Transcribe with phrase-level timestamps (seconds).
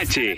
[0.00, 0.36] H,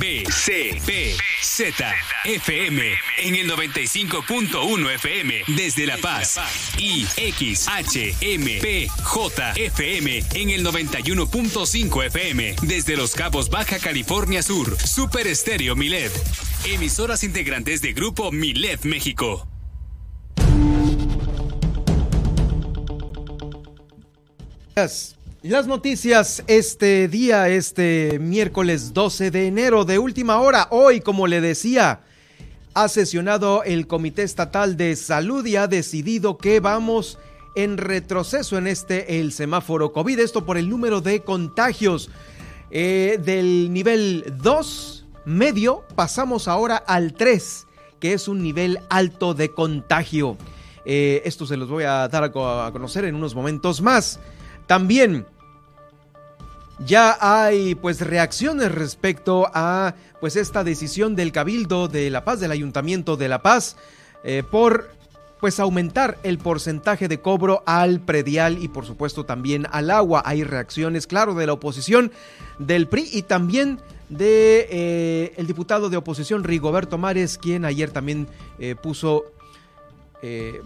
[0.00, 2.82] B, C, P, Z, FM
[3.18, 6.40] en el 95.1 FM desde La Paz
[6.76, 13.78] y X, H, M, P, J, FM en el 91.5 FM desde Los Cabos, Baja
[13.78, 14.76] California Sur.
[14.76, 16.10] Super Estéreo Milet.
[16.64, 19.46] Emisoras integrantes de Grupo Milet México.
[25.48, 30.66] Las noticias este día, este miércoles 12 de enero de última hora.
[30.72, 32.00] Hoy, como le decía,
[32.74, 37.20] ha sesionado el Comité Estatal de Salud y ha decidido que vamos
[37.54, 40.18] en retroceso en este, el semáforo COVID.
[40.18, 42.10] Esto por el número de contagios.
[42.72, 47.68] Eh, del nivel 2 medio pasamos ahora al 3,
[48.00, 50.38] que es un nivel alto de contagio.
[50.84, 54.18] Eh, esto se los voy a dar a conocer en unos momentos más.
[54.66, 55.24] También
[56.78, 62.50] ya hay pues reacciones respecto a pues esta decisión del Cabildo de La Paz, del
[62.50, 63.76] Ayuntamiento de La Paz,
[64.24, 64.90] eh, por
[65.40, 70.22] pues aumentar el porcentaje de cobro al predial y por supuesto también al agua.
[70.24, 72.10] Hay reacciones, claro, de la oposición
[72.58, 78.28] del PRI y también de eh, el diputado de oposición Rigoberto Mares, quien ayer también
[78.58, 79.24] eh, puso,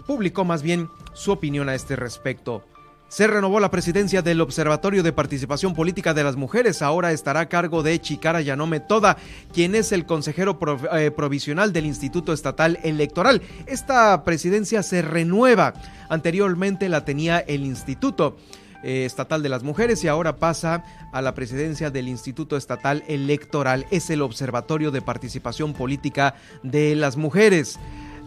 [0.07, 2.63] publicó más bien su opinión a este respecto.
[3.11, 6.81] Se renovó la presidencia del Observatorio de Participación Política de las Mujeres.
[6.81, 9.17] Ahora estará a cargo de Chicara Yanome Toda,
[9.53, 10.57] quien es el consejero
[10.93, 13.41] eh, provisional del Instituto Estatal Electoral.
[13.65, 15.73] Esta presidencia se renueva.
[16.07, 18.37] Anteriormente la tenía el Instituto.
[18.81, 23.87] Eh, Estatal de las Mujeres y ahora pasa a la presidencia del Instituto Estatal Electoral.
[23.91, 27.77] Es el Observatorio de Participación Política de las Mujeres.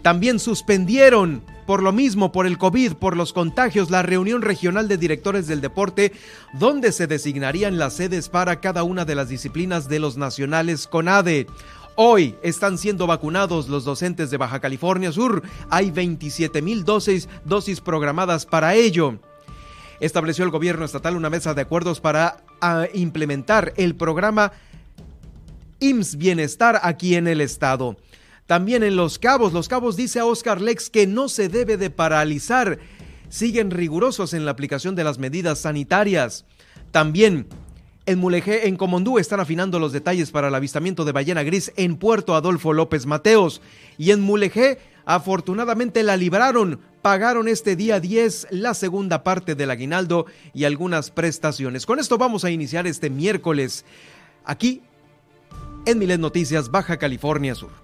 [0.02, 4.98] También suspendieron por lo mismo, por el COVID, por los contagios, la reunión regional de
[4.98, 6.12] directores del deporte,
[6.52, 11.46] donde se designarían las sedes para cada una de las disciplinas de los nacionales CONADE.
[11.96, 15.42] Hoy están siendo vacunados los docentes de Baja California Sur.
[15.70, 17.28] Hay 27 mil dosis,
[17.84, 19.18] programadas para ello.
[20.00, 24.52] Estableció el gobierno estatal una mesa de acuerdos para ah, implementar el programa
[25.78, 27.96] IMSS Bienestar aquí en el estado.
[28.46, 31.90] También en Los Cabos, Los Cabos dice a Oscar Lex que no se debe de
[31.90, 32.78] paralizar.
[33.30, 36.44] Siguen rigurosos en la aplicación de las medidas sanitarias.
[36.90, 37.46] También
[38.06, 41.96] en Mulegé, en Comondú, están afinando los detalles para el avistamiento de ballena gris en
[41.96, 43.62] Puerto Adolfo López Mateos.
[43.96, 46.80] Y en Mulegé, afortunadamente la libraron.
[47.00, 51.86] Pagaron este día 10 la segunda parte del aguinaldo y algunas prestaciones.
[51.86, 53.86] Con esto vamos a iniciar este miércoles
[54.44, 54.82] aquí
[55.86, 57.83] en Milet Noticias, Baja California Sur.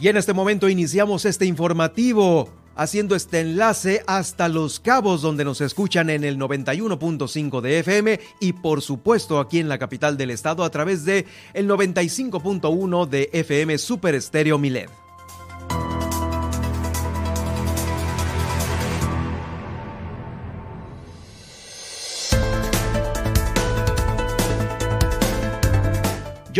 [0.00, 5.60] Y en este momento iniciamos este informativo haciendo este enlace hasta Los Cabos, donde nos
[5.60, 10.64] escuchan en el 91.5 de FM y por supuesto aquí en la capital del estado
[10.64, 14.88] a través de el 95.1 de FM Super Estéreo Milet.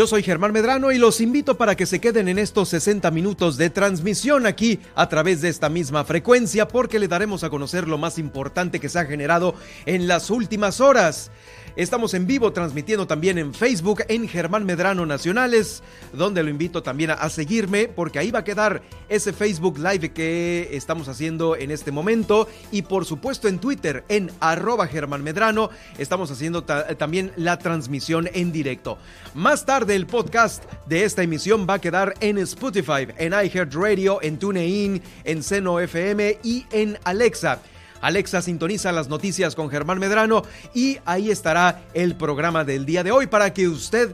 [0.01, 3.55] Yo soy Germán Medrano y los invito para que se queden en estos 60 minutos
[3.55, 7.99] de transmisión aquí a través de esta misma frecuencia porque le daremos a conocer lo
[7.99, 9.53] más importante que se ha generado
[9.85, 11.29] en las últimas horas.
[11.77, 17.11] Estamos en vivo transmitiendo también en Facebook en Germán Medrano Nacionales, donde lo invito también
[17.11, 21.91] a, seguirme porque ahí va a quedar ese Facebook Live que estamos haciendo en este
[21.91, 28.29] momento y por supuesto en Twitter en arroba Germán Medrano estamos haciendo también la transmisión
[28.33, 28.97] en directo.
[29.33, 34.37] Más tarde el podcast de esta emisión va a quedar en Spotify, en iHeartRadio, en
[34.37, 37.59] TuneIn, en Seno FM y en Alexa.
[38.01, 40.43] Alexa sintoniza las noticias con Germán Medrano
[40.73, 44.13] y ahí estará el programa del día de hoy para que usted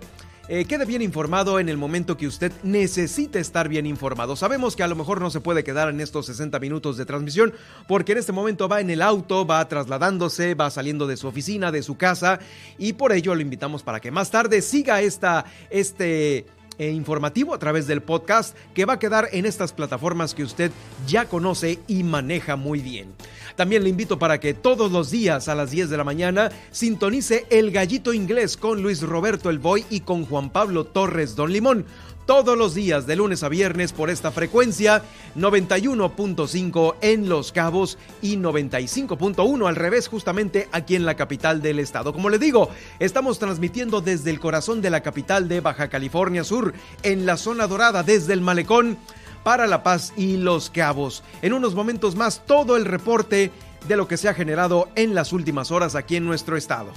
[0.50, 4.38] eh, quede bien informado en el momento que usted necesite estar bien informado.
[4.38, 7.54] Sabemos que a lo mejor no se puede quedar en estos 60 minutos de transmisión
[7.86, 11.72] porque en este momento va en el auto, va trasladándose, va saliendo de su oficina,
[11.72, 12.40] de su casa
[12.78, 16.46] y por ello lo invitamos para que más tarde siga esta, este
[16.80, 20.72] eh, informativo a través del podcast que va a quedar en estas plataformas que usted
[21.08, 23.16] ya conoce y maneja muy bien.
[23.58, 27.48] También le invito para que todos los días a las 10 de la mañana sintonice
[27.50, 31.86] El Gallito Inglés con Luis Roberto El Boy y con Juan Pablo Torres Don Limón
[32.28, 35.02] todos los días de lunes a viernes por esta frecuencia
[35.38, 42.12] 91.5 en Los Cabos y 95.1 al revés justamente aquí en la capital del estado.
[42.14, 42.70] Como le digo,
[43.00, 47.66] estamos transmitiendo desde el corazón de la capital de Baja California Sur, en la zona
[47.66, 48.98] dorada desde el malecón
[49.48, 51.24] para La Paz y Los Cabos.
[51.42, 53.50] En unos momentos más todo el reporte
[53.88, 56.92] de lo que se ha generado en las últimas horas aquí en nuestro estado.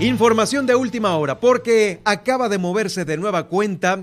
[0.00, 4.02] Información de última hora, porque acaba de moverse de nueva cuenta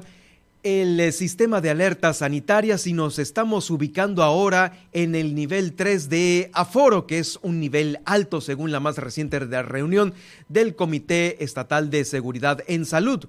[0.65, 6.09] el eh, sistema de alertas sanitarias y nos estamos ubicando ahora en el nivel 3
[6.09, 10.15] de aforo, que es un nivel alto según la más reciente reunión
[10.49, 13.27] del Comité Estatal de Seguridad en Salud.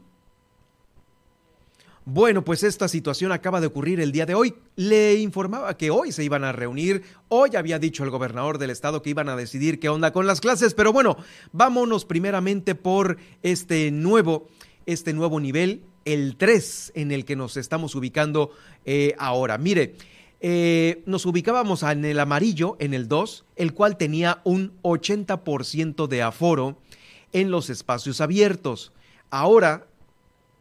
[2.07, 4.55] Bueno, pues esta situación acaba de ocurrir el día de hoy.
[4.75, 7.03] Le informaba que hoy se iban a reunir.
[7.29, 10.41] Hoy había dicho el gobernador del estado que iban a decidir qué onda con las
[10.41, 10.73] clases.
[10.73, 11.19] Pero bueno,
[11.53, 14.49] vámonos primeramente por este nuevo,
[14.87, 18.53] este nuevo nivel, el 3, en el que nos estamos ubicando
[18.87, 19.59] eh, ahora.
[19.59, 19.97] Mire,
[20.41, 26.23] eh, nos ubicábamos en el amarillo, en el 2, el cual tenía un 80% de
[26.23, 26.79] aforo
[27.33, 28.93] en los espacios abiertos.
[29.31, 29.89] Ahora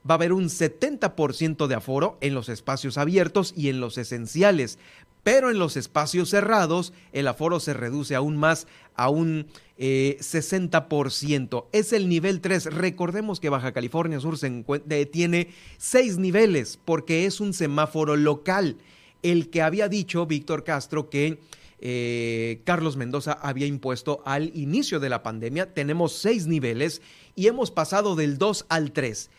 [0.09, 4.79] va a haber un 70% de aforo en los espacios abiertos y en los esenciales,
[5.23, 11.63] pero en los espacios cerrados el aforo se reduce aún más a un 60%.
[11.63, 12.65] Eh, es el nivel 3.
[12.65, 14.63] Recordemos que Baja California Sur se
[15.11, 18.77] tiene seis niveles porque es un semáforo local.
[19.23, 21.39] El que había dicho Víctor Castro que
[21.79, 25.73] eh, Carlos Mendoza había impuesto al inicio de la pandemia.
[25.73, 27.01] Tenemos seis niveles
[27.35, 29.29] y hemos pasado del 2 al 3.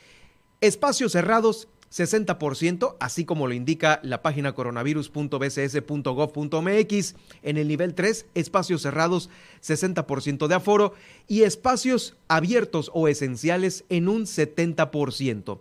[0.61, 7.15] Espacios cerrados, 60%, así como lo indica la página coronavirus.bcs.gov.mx.
[7.43, 9.31] En el nivel 3, espacios cerrados,
[9.63, 10.93] 60% de aforo
[11.29, 15.61] y espacios abiertos o esenciales en un 70%.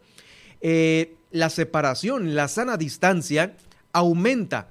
[0.61, 3.55] Eh, la separación, la sana distancia,
[3.93, 4.69] aumenta.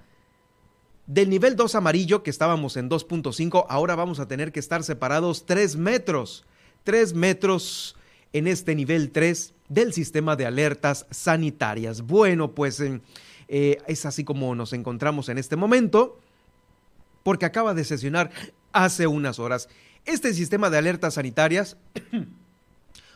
[1.07, 5.45] Del nivel 2 amarillo, que estábamos en 2.5, ahora vamos a tener que estar separados
[5.45, 6.47] 3 metros.
[6.85, 7.97] 3 metros
[8.35, 12.03] en este nivel 3 del sistema de alertas sanitarias.
[12.03, 13.01] Bueno, pues eh,
[13.49, 16.21] eh, es así como nos encontramos en este momento,
[17.23, 18.31] porque acaba de sesionar
[18.73, 19.69] hace unas horas.
[20.05, 21.77] Este sistema de alertas sanitarias,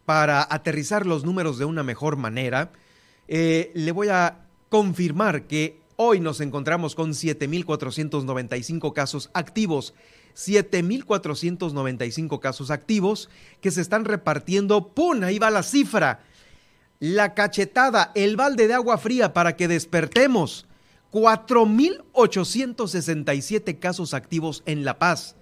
[0.05, 2.71] para aterrizar los números de una mejor manera,
[3.27, 9.95] eh, le voy a confirmar que Hoy nos encontramos con 7.495 casos activos.
[10.35, 14.89] 7.495 casos activos que se están repartiendo.
[14.89, 15.23] ¡Pum!
[15.23, 16.19] Ahí va la cifra.
[16.99, 20.67] La cachetada, el balde de agua fría para que despertemos.
[21.11, 25.35] 4.867 casos activos en La Paz.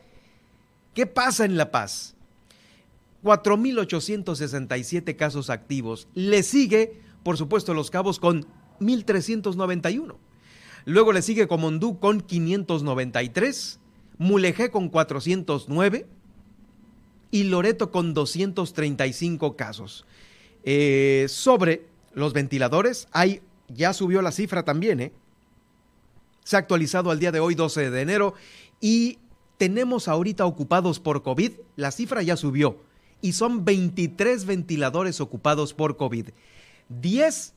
[0.94, 2.16] ¿Qué pasa en La Paz?
[3.26, 6.08] 4.867 casos activos.
[6.14, 8.46] Le sigue, por supuesto, Los Cabos con
[8.80, 10.16] 1.391.
[10.86, 13.80] Luego le sigue Comondú con 593,
[14.18, 16.08] Mulegé con 409
[17.32, 20.06] y Loreto con 235 casos.
[20.64, 25.12] Eh, sobre los ventiladores, hay, ya subió la cifra también, ¿eh?
[26.44, 28.36] Se ha actualizado al día de hoy, 12 de enero,
[28.80, 29.18] y
[29.58, 32.84] tenemos ahorita ocupados por COVID, la cifra ya subió,
[33.22, 36.30] y son 23 ventiladores ocupados por COVID.
[36.90, 37.55] 10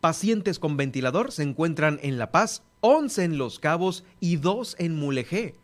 [0.00, 4.96] pacientes con ventilador se encuentran en La Paz, 11 en Los Cabos y 2 en
[4.96, 5.54] Mulegé.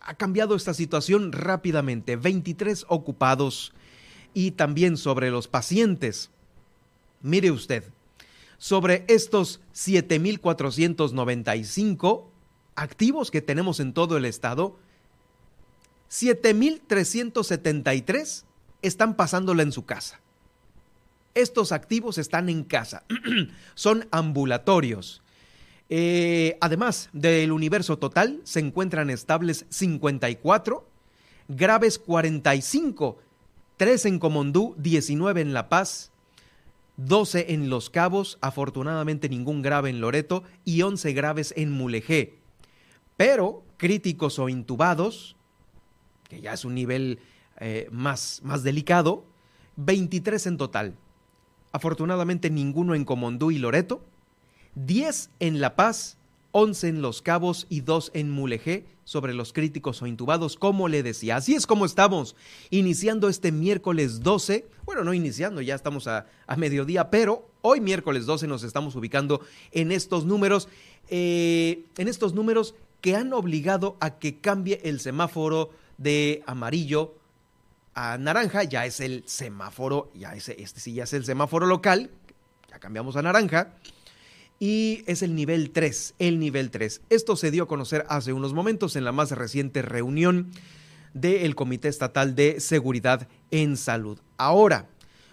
[0.00, 3.72] Ha cambiado esta situación rápidamente, 23 ocupados
[4.34, 6.30] y también sobre los pacientes.
[7.22, 7.84] Mire usted,
[8.58, 12.24] sobre estos 7.495
[12.74, 14.76] activos que tenemos en todo el estado,
[16.10, 18.44] 7.373
[18.82, 20.20] están pasándola en su casa.
[21.34, 23.04] Estos activos están en casa,
[23.74, 25.22] son ambulatorios.
[25.90, 30.88] Eh, además del universo total, se encuentran estables 54,
[31.48, 33.18] graves 45,
[33.76, 36.12] 3 en Comondú, 19 en La Paz,
[36.96, 42.38] 12 en Los Cabos, afortunadamente ningún grave en Loreto y 11 graves en Mulegé.
[43.16, 45.36] Pero críticos o intubados,
[46.28, 47.18] que ya es un nivel
[47.58, 49.24] eh, más, más delicado,
[49.76, 50.94] 23 en total.
[51.74, 54.00] Afortunadamente ninguno en Comondú y Loreto,
[54.76, 56.18] 10 en La Paz,
[56.52, 61.02] 11 en Los Cabos y 2 en Mulegé sobre los críticos o intubados, como le
[61.02, 61.34] decía.
[61.34, 62.36] Así es como estamos
[62.70, 66.26] iniciando este miércoles 12, bueno, no iniciando, ya estamos a,
[66.56, 69.40] mediodía, pero hoy miércoles 12 nos estamos ubicando
[69.72, 70.68] en estos números,
[71.08, 77.16] eh, en estos números que han obligado a que cambie el semáforo de amarillo
[77.94, 82.10] a naranja, ya es el semáforo, ya ese, este sí ya es el semáforo local,
[82.70, 83.74] ya cambiamos a naranja
[84.58, 87.02] y es el nivel 3, el nivel 3.
[87.10, 90.50] Esto se dio a conocer hace unos momentos en la más reciente reunión
[91.12, 94.18] del Comité Estatal de Seguridad en Salud.
[94.36, 94.88] Ahora,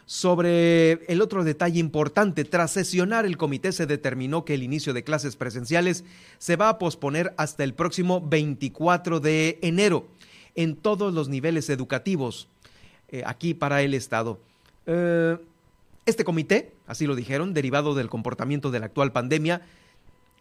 [0.06, 5.06] sobre el otro detalle importante, tras sesionar el comité se determinó que el inicio de
[5.06, 6.04] clases presenciales
[6.38, 10.10] se va a posponer hasta el próximo 24 de enero
[10.56, 12.48] en todos los niveles educativos
[13.10, 14.40] eh, aquí para el Estado.
[14.86, 15.38] Eh,
[16.06, 19.62] este comité, así lo dijeron, derivado del comportamiento de la actual pandemia,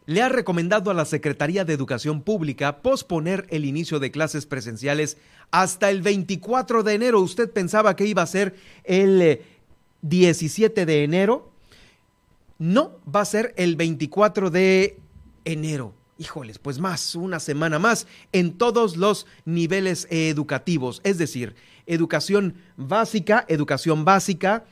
[0.07, 5.19] le ha recomendado a la Secretaría de Educación Pública posponer el inicio de clases presenciales
[5.51, 7.21] hasta el 24 de enero.
[7.21, 9.41] ¿Usted pensaba que iba a ser el
[10.03, 11.51] 17 eh, de enero?
[12.59, 14.99] No, va a ser el 24 de
[15.45, 15.95] enero.
[16.21, 21.55] Híjoles, pues más, una semana más en todos los niveles educativos, es decir,
[21.87, 24.67] educación básica, educación básica,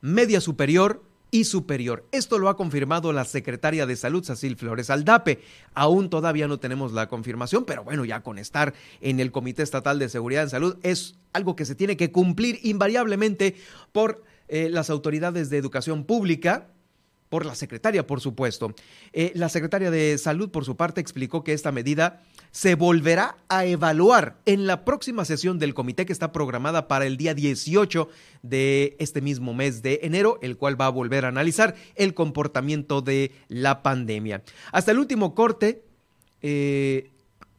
[0.00, 1.00] media superior
[1.30, 2.04] y superior.
[2.10, 5.44] Esto lo ha confirmado la secretaria de Salud, Cecil Flores Aldape.
[5.74, 10.00] Aún todavía no tenemos la confirmación, pero bueno, ya con estar en el Comité Estatal
[10.00, 13.54] de Seguridad en Salud es algo que se tiene que cumplir invariablemente
[13.92, 16.66] por eh, las autoridades de educación pública
[17.30, 18.74] por la secretaria, por supuesto.
[19.14, 23.64] Eh, la secretaria de Salud, por su parte, explicó que esta medida se volverá a
[23.64, 28.08] evaluar en la próxima sesión del comité que está programada para el día 18
[28.42, 33.00] de este mismo mes de enero, el cual va a volver a analizar el comportamiento
[33.00, 34.42] de la pandemia.
[34.72, 35.84] Hasta el último corte,
[36.42, 37.10] eh,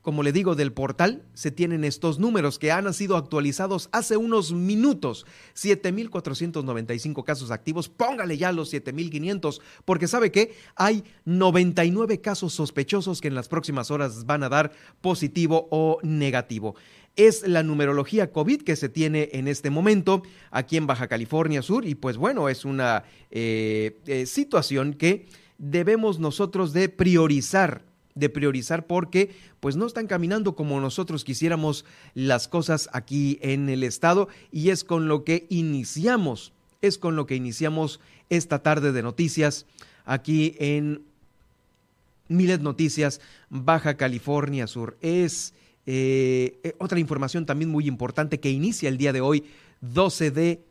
[0.01, 4.51] como le digo, del portal, se tienen estos números que han sido actualizados hace unos
[4.51, 5.25] minutos.
[5.55, 13.27] 7.495 casos activos, póngale ya los 7.500, porque sabe que hay 99 casos sospechosos que
[13.27, 16.75] en las próximas horas van a dar positivo o negativo.
[17.15, 21.85] Es la numerología COVID que se tiene en este momento aquí en Baja California Sur
[21.85, 25.27] y pues bueno, es una eh, eh, situación que
[25.57, 32.47] debemos nosotros de priorizar de priorizar porque pues no están caminando como nosotros quisiéramos las
[32.47, 37.35] cosas aquí en el estado y es con lo que iniciamos, es con lo que
[37.35, 37.99] iniciamos
[38.29, 39.65] esta tarde de noticias
[40.05, 41.03] aquí en
[42.27, 44.97] Miles Noticias, Baja California Sur.
[45.01, 45.53] Es
[45.85, 49.45] eh, eh, otra información también muy importante que inicia el día de hoy,
[49.81, 50.61] 12 de...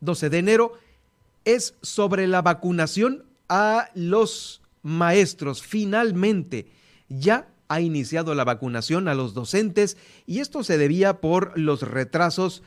[0.00, 0.72] 12 eh, de enero
[1.46, 5.62] es sobre la vacunación a los maestros.
[5.62, 6.66] Finalmente,
[7.08, 12.62] ya ha iniciado la vacunación a los docentes y esto se debía por los retrasos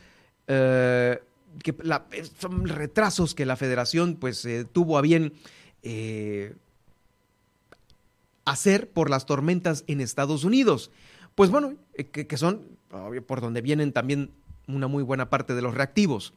[0.47, 1.21] eh,
[1.63, 1.75] que
[2.39, 5.33] son retrasos que la federación pues eh, tuvo a bien
[5.83, 6.55] eh,
[8.45, 10.91] hacer por las tormentas en Estados Unidos.
[11.35, 11.75] Pues bueno,
[12.11, 12.63] que son
[13.27, 14.31] por donde vienen también
[14.67, 16.33] una muy buena parte de los reactivos.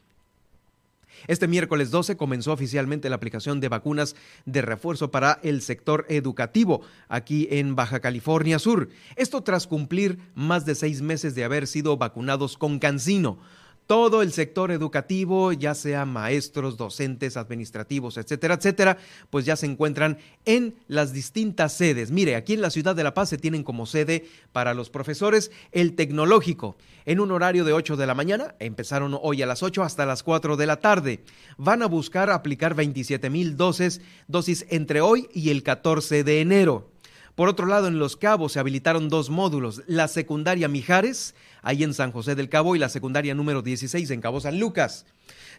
[1.26, 6.82] Este miércoles 12 comenzó oficialmente la aplicación de vacunas de refuerzo para el sector educativo
[7.08, 8.88] aquí en Baja California Sur.
[9.16, 13.38] Esto tras cumplir más de seis meses de haber sido vacunados con Cancino
[13.86, 18.98] todo el sector educativo, ya sea maestros, docentes, administrativos, etcétera, etcétera,
[19.30, 22.10] pues ya se encuentran en las distintas sedes.
[22.10, 25.50] Mire, aquí en la ciudad de La Paz se tienen como sede para los profesores
[25.72, 29.82] el tecnológico, en un horario de 8 de la mañana, empezaron hoy a las 8
[29.82, 31.24] hasta las 4 de la tarde.
[31.56, 36.91] Van a buscar aplicar 27 mil dosis, dosis entre hoy y el 14 de enero.
[37.34, 41.94] Por otro lado, en Los Cabos se habilitaron dos módulos, la secundaria Mijares, ahí en
[41.94, 45.06] San José del Cabo, y la secundaria número 16 en Cabo San Lucas.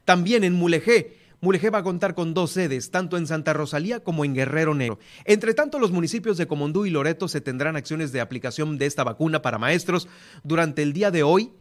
[0.06, 4.24] También en Mulegé, Mulegé va a contar con dos sedes, tanto en Santa Rosalía como
[4.24, 5.00] en Guerrero Negro.
[5.26, 9.04] Entre tanto, los municipios de Comondú y Loreto se tendrán acciones de aplicación de esta
[9.04, 10.08] vacuna para maestros
[10.44, 11.52] durante el día de hoy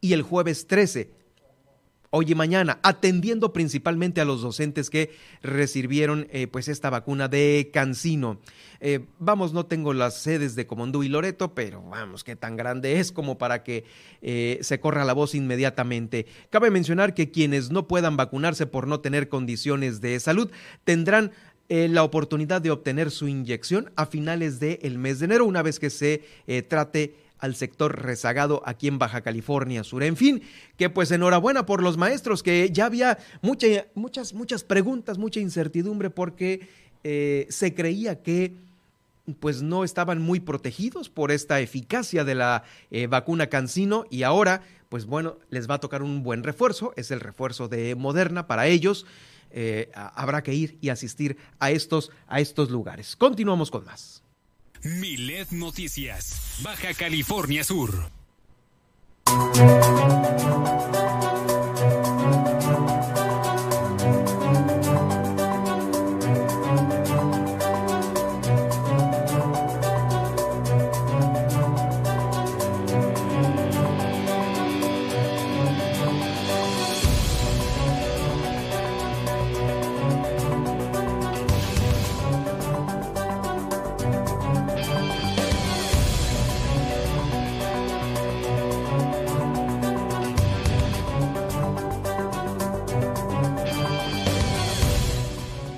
[0.00, 1.10] y el jueves 13
[2.10, 5.10] hoy y mañana, atendiendo principalmente a los docentes que
[5.42, 8.40] recibieron eh, pues esta vacuna de Cancino.
[8.80, 13.00] Eh, vamos, no tengo las sedes de Comondú y Loreto, pero vamos, qué tan grande
[13.00, 13.84] es como para que
[14.22, 16.26] eh, se corra la voz inmediatamente.
[16.50, 20.50] Cabe mencionar que quienes no puedan vacunarse por no tener condiciones de salud
[20.84, 21.32] tendrán
[21.68, 25.90] la oportunidad de obtener su inyección a finales del mes de enero, una vez que
[25.90, 26.22] se
[26.68, 30.02] trate al sector rezagado aquí en Baja California Sur.
[30.02, 30.42] En fin,
[30.76, 36.10] que pues enhorabuena por los maestros, que ya había mucha, muchas, muchas preguntas, mucha incertidumbre
[36.10, 36.68] porque
[37.04, 38.54] eh, se creía que
[39.40, 44.62] pues no estaban muy protegidos por esta eficacia de la eh, vacuna Cancino y ahora
[44.88, 48.66] pues bueno, les va a tocar un buen refuerzo, es el refuerzo de Moderna para
[48.66, 49.06] ellos.
[49.50, 53.16] Eh, habrá que ir y asistir a estos, a estos lugares.
[53.16, 54.22] Continuamos con más.
[54.82, 58.10] Milet Noticias, Baja California Sur.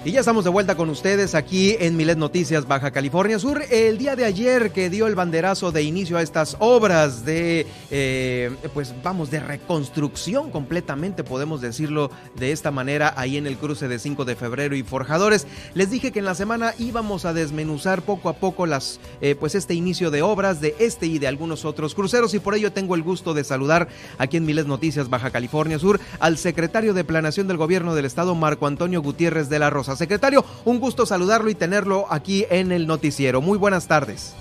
[0.08, 3.62] Y ya estamos de vuelta con ustedes aquí en Milet Noticias Baja California Sur.
[3.70, 8.50] El día de ayer que dio el banderazo de inicio a estas obras de, eh,
[8.72, 13.98] pues vamos, de reconstrucción completamente, podemos decirlo de esta manera, ahí en el cruce de
[13.98, 15.46] 5 de febrero y Forjadores.
[15.74, 19.54] Les dije que en la semana íbamos a desmenuzar poco a poco las, eh, pues
[19.54, 22.94] este inicio de obras de este y de algunos otros cruceros y por ello tengo
[22.94, 27.46] el gusto de saludar aquí en Milet Noticias Baja California Sur al secretario de Planación
[27.46, 29.97] del Gobierno del Estado, Marco Antonio Gutiérrez de la Rosa.
[29.98, 33.40] Secretario, un gusto saludarlo y tenerlo aquí en el noticiero.
[33.40, 34.32] Muy buenas tardes.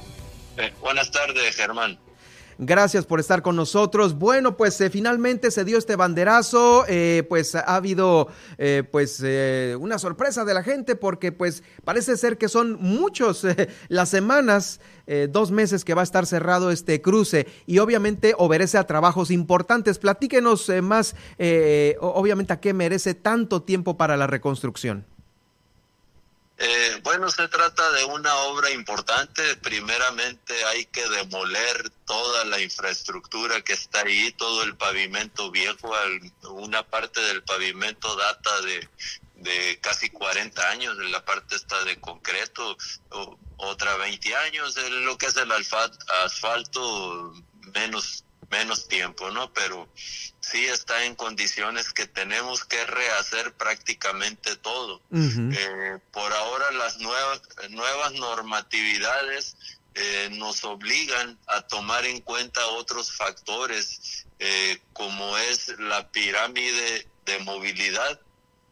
[0.56, 1.98] Eh, buenas tardes, Germán.
[2.60, 4.20] Gracias por estar con nosotros.
[4.20, 6.86] Bueno, pues eh, finalmente se dio este banderazo.
[6.88, 8.28] Eh, pues ha habido
[8.92, 9.24] pues
[9.80, 13.44] una sorpresa de la gente porque pues parece ser que son muchos
[13.88, 14.80] las semanas,
[15.30, 19.98] dos meses que va a estar cerrado este cruce y obviamente obedece a trabajos importantes.
[19.98, 21.16] Platíquenos más,
[22.00, 25.17] obviamente a qué merece tanto tiempo para la reconstrucción.
[26.60, 29.56] Eh, bueno, se trata de una obra importante.
[29.58, 35.94] Primeramente hay que demoler toda la infraestructura que está ahí, todo el pavimento viejo.
[36.50, 38.90] Una parte del pavimento data de,
[39.36, 42.76] de casi 40 años, la parte está de concreto,
[43.58, 47.34] otra 20 años, lo que es el asfalto
[47.74, 49.52] menos menos tiempo, ¿no?
[49.54, 49.88] Pero
[50.40, 55.02] sí está en condiciones que tenemos que rehacer prácticamente todo.
[55.12, 59.58] Eh, por ahora las nuevas, nuevas normatividades
[59.96, 67.40] eh, nos obligan a tomar en cuenta otros factores, eh, como es la pirámide de
[67.40, 68.22] movilidad,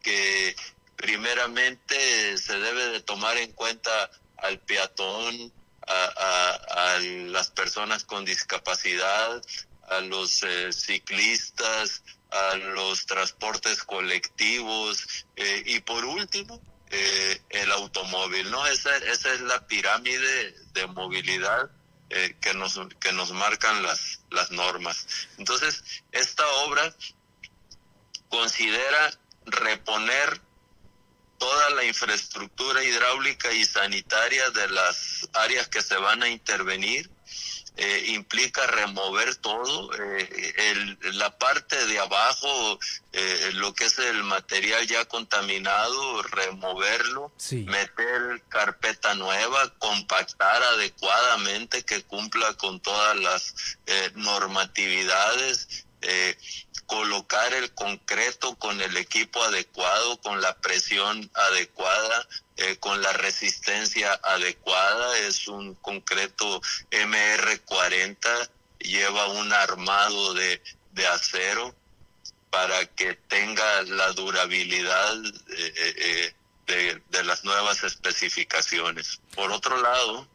[0.02, 0.56] que
[0.96, 5.52] primeramente se debe de tomar en cuenta al peatón,
[5.88, 9.42] a, las personas con discapacidad,
[9.90, 18.50] a los eh, ciclistas, a los transportes colectivos eh, y por último eh, el automóvil,
[18.50, 18.66] ¿no?
[18.68, 21.70] Esa, esa es la pirámide de movilidad
[22.40, 25.08] que nos que nos marcan las las normas.
[25.38, 26.96] Entonces esta obra
[28.30, 29.12] considera
[29.46, 30.42] reponer
[31.38, 37.10] toda la infraestructura hidráulica y sanitaria de las áreas que se van a intervenir.
[37.78, 42.80] Eh, implica remover todo, eh, la parte de abajo,
[43.12, 52.02] eh, lo que es el material ya contaminado, removerlo, meter carpeta nueva, compactar adecuadamente que
[52.04, 53.54] cumpla con todas las
[54.14, 55.86] normatividades,
[56.86, 64.20] colocar el concreto con el equipo adecuado, con la presión adecuada, eh, con la resistencia
[64.24, 65.18] adecuada.
[65.20, 70.62] Es un concreto MR40, lleva un armado de,
[70.94, 71.76] de acero
[72.50, 76.36] para que tenga la durabilidad eh, eh,
[76.68, 79.20] de, de las nuevas especificaciones.
[79.36, 80.28] Por otro lado,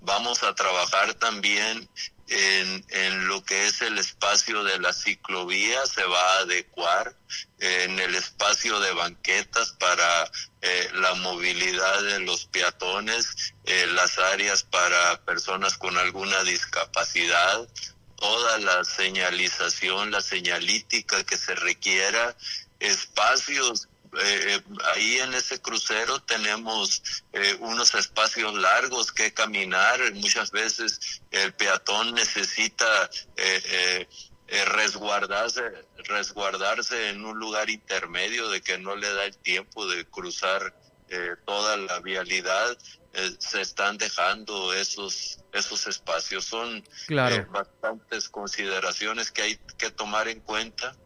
[0.00, 1.88] vamos a trabajar también
[2.28, 7.16] en, lo que es el espacio de la ciclovía se va a adecuar,
[7.58, 14.62] en el espacio de banquetas para eh, la movilidad de los peatones, eh, las áreas
[14.64, 17.68] para personas con alguna discapacidad,
[18.16, 22.36] toda la señalización, la señalítica que se requiera,
[22.80, 23.88] espacios
[24.22, 24.62] eh,
[24.94, 27.02] ahí en ese crucero tenemos
[27.32, 30.00] eh, unos espacios largos que caminar.
[30.14, 34.08] Muchas veces el peatón necesita eh,
[34.66, 35.62] resguardarse,
[36.04, 40.74] resguardarse en un lugar intermedio de que no le da el tiempo de cruzar
[41.44, 42.76] toda la vialidad.
[43.38, 46.44] se están dejando esos esos espacios.
[46.44, 46.84] Son
[47.50, 50.96] bastantes consideraciones que hay que tomar en cuenta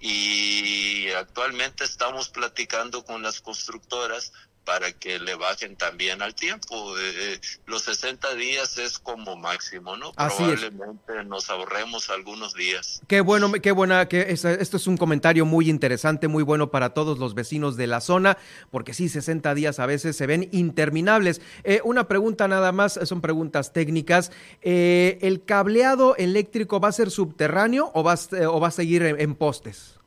[0.00, 4.32] y actualmente estamos platicando con las constructoras
[4.64, 6.96] para que le bajen también al tiempo.
[6.98, 10.12] Eh, eh, los 60 días es como máximo, ¿no?
[10.12, 13.00] Probablemente nos ahorremos algunos días.
[13.06, 17.18] Qué bueno, qué buena, que esto es un comentario muy interesante, muy bueno para todos
[17.18, 18.38] los vecinos de la zona,
[18.70, 21.40] porque sí, 60 días a veces se ven interminables.
[21.64, 24.30] Eh, una pregunta nada más, son preguntas técnicas.
[24.60, 28.18] ¿El cableado eléctrico va a ser subterráneo o va,
[28.48, 29.99] o va a seguir en postes?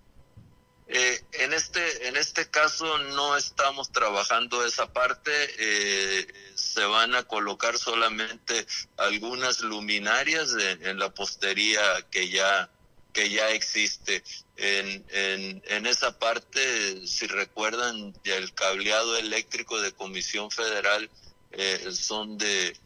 [0.95, 5.31] Eh, en este en este caso no estamos trabajando esa parte.
[5.57, 12.69] Eh, se van a colocar solamente algunas luminarias en, la postería que ya
[13.11, 14.23] que ya existe.
[14.55, 21.09] En, en, esa parte, si recuerdan, el cableado eléctrico de Comisión Federal
[21.53, 22.77] eh, son de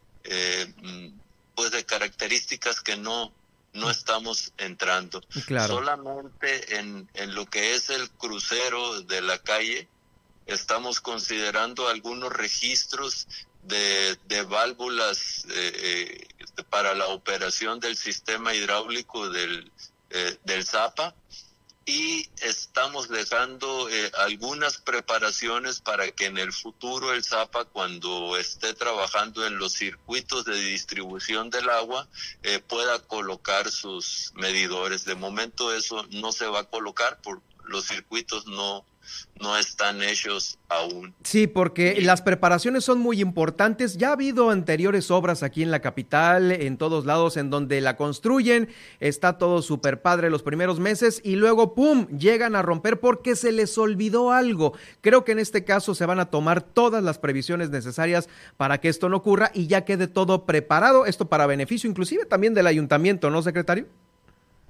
[0.81, 1.09] mm,
[1.55, 3.33] pues de características que no
[3.77, 5.21] no estamos entrando.
[5.67, 9.87] Solamente en, en lo que es el crucero de la calle,
[10.45, 13.27] estamos considerando algunos registros
[13.63, 19.71] de, de válvulas eh, eh, para la operación del sistema hidráulico del,
[20.09, 21.13] eh, del Zapa
[21.87, 28.73] y estamos dejando eh, algunas preparaciones para que en el futuro el Zapa cuando esté
[28.73, 32.09] trabajando en los circuitos de distribución del agua
[32.43, 35.05] eh, pueda colocar sus medidores.
[35.05, 38.85] De momento eso no se va a colocar por los circuitos no
[39.39, 41.13] no están hechos aún.
[41.23, 43.97] Sí, porque las preparaciones son muy importantes.
[43.97, 47.95] Ya ha habido anteriores obras aquí en la capital, en todos lados, en donde la
[47.95, 53.35] construyen, está todo súper padre los primeros meses y luego, ¡pum!, llegan a romper porque
[53.35, 54.73] se les olvidó algo.
[55.01, 58.89] Creo que en este caso se van a tomar todas las previsiones necesarias para que
[58.89, 63.29] esto no ocurra y ya quede todo preparado, esto para beneficio inclusive también del ayuntamiento,
[63.29, 63.87] ¿no, secretario?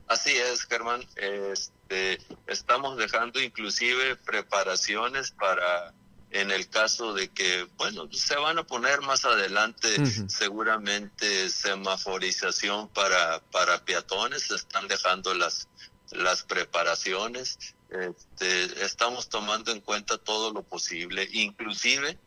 [0.07, 1.01] Así es, Germán.
[1.17, 2.17] Este,
[2.57, 5.93] estamos dejando inclusive preparaciones para,
[6.31, 9.89] en el caso de que, bueno, se van a poner más adelante
[10.27, 15.67] seguramente semaforización para, para peatones, se están dejando las,
[16.11, 17.59] las preparaciones.
[17.89, 22.19] Este, estamos tomando en cuenta todo lo posible, inclusive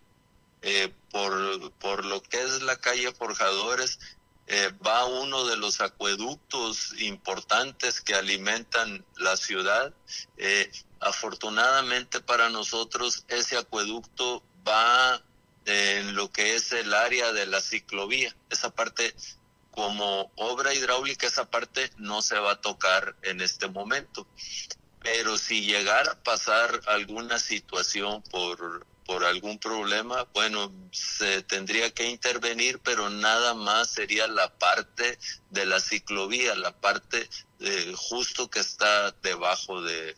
[0.62, 3.99] eh, por, por lo que es la calle Forjadores,
[4.52, 9.94] eh, va uno de los acueductos importantes que alimentan la ciudad.
[10.38, 15.22] Eh, afortunadamente para nosotros ese acueducto va
[15.66, 18.34] en lo que es el área de la ciclovía.
[18.50, 19.14] Esa parte,
[19.70, 24.26] como obra hidráulica, esa parte no se va a tocar en este momento.
[25.00, 32.09] Pero si llegara a pasar alguna situación por por algún problema, bueno, se tendría que
[32.09, 35.18] intervenir, pero nada más sería la parte
[35.51, 40.14] de la ciclovía, la parte de, justo que está debajo de,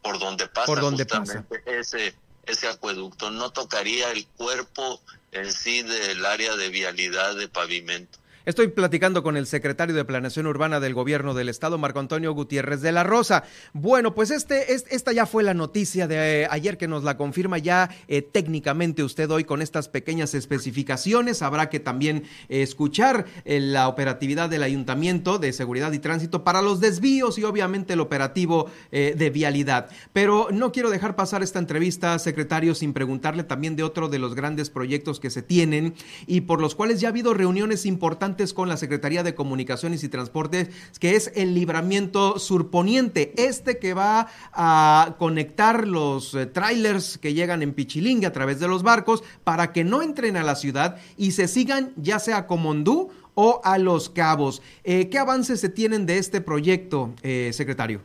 [0.00, 2.14] por donde pasa por donde justamente ese
[2.46, 8.18] ese acueducto, no tocaría el cuerpo en sí del área de vialidad de pavimento.
[8.48, 12.80] Estoy platicando con el secretario de Planeación Urbana del Gobierno del Estado, Marco Antonio Gutiérrez
[12.80, 13.44] de la Rosa.
[13.74, 17.58] Bueno, pues este, esta ya fue la noticia de eh, ayer que nos la confirma
[17.58, 21.42] ya eh, técnicamente usted hoy con estas pequeñas especificaciones.
[21.42, 26.80] Habrá que también eh, escuchar la operatividad del Ayuntamiento de Seguridad y Tránsito para los
[26.80, 29.90] desvíos y obviamente el operativo de vialidad.
[30.14, 34.34] Pero no quiero dejar pasar esta entrevista, secretario, sin preguntarle también de otro de los
[34.34, 35.94] grandes proyectos que se tienen
[36.26, 40.08] y por los cuales ya ha habido reuniones importantes con la Secretaría de Comunicaciones y
[40.08, 40.68] Transportes,
[41.00, 47.62] que es el libramiento surponiente, este que va a conectar los eh, trailers que llegan
[47.62, 51.32] en Pichilingue a través de los barcos para que no entren a la ciudad y
[51.32, 54.62] se sigan ya sea a Comondú o a Los Cabos.
[54.84, 58.02] Eh, ¿Qué avances se tienen de este proyecto, eh, secretario?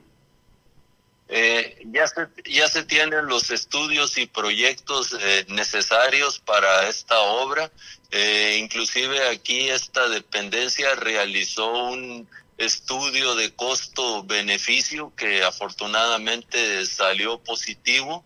[1.30, 5.16] Ya, se, ya se tienen los estudios y proyectos
[5.48, 7.72] necesarios para esta obra.
[8.16, 18.24] Eh, inclusive aquí esta dependencia realizó un estudio de costo-beneficio que afortunadamente salió positivo.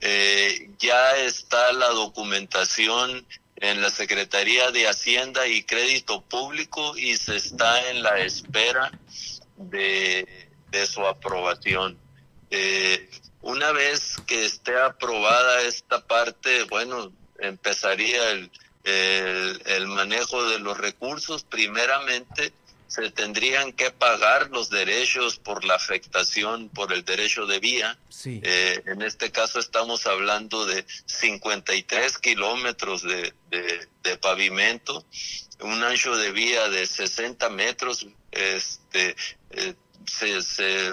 [0.00, 7.36] Eh, ya está la documentación en la Secretaría de Hacienda y Crédito Público y se
[7.36, 8.90] está en la espera
[9.58, 10.26] de,
[10.90, 11.98] su aprobación.
[12.50, 13.08] Eh,
[13.42, 18.50] una vez que esté aprobada esta parte, bueno, empezaría el,
[18.84, 22.52] el, manejo de los recursos, primeramente
[22.88, 27.98] se tendrían que pagar los derechos por la afectación por el derecho de vía.
[28.24, 35.04] Eh, en este caso estamos hablando de 53 kilómetros de, de, pavimento,
[35.60, 39.16] un ancho de vía de 60 metros, este,
[39.50, 39.74] eh,
[40.06, 40.92] se, se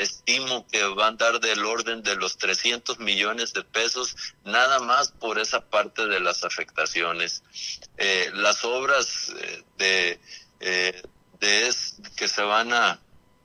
[0.00, 5.12] estimo que va a andar del orden de los 300 millones de pesos nada más
[5.12, 7.42] por esa parte de las afectaciones.
[7.98, 9.32] Eh, las obras
[9.78, 10.20] de,
[10.60, 11.02] eh,
[11.40, 13.00] de es, que se van a,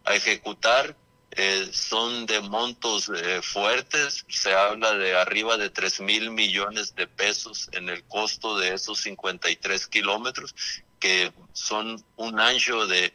[0.07, 0.95] ejecutar
[1.31, 7.07] eh, son de montos eh, fuertes, se habla de arriba de 3 mil millones de
[7.07, 10.55] pesos en el costo de esos 53 kilómetros,
[10.99, 13.13] que son un ancho de,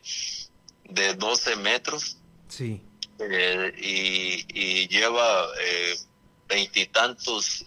[0.84, 2.16] de 12 metros.
[2.48, 2.82] Sí.
[3.20, 5.46] Eh, y, y, lleva
[6.48, 7.64] veintitantos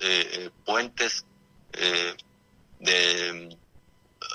[0.65, 1.25] puentes
[2.79, 3.57] de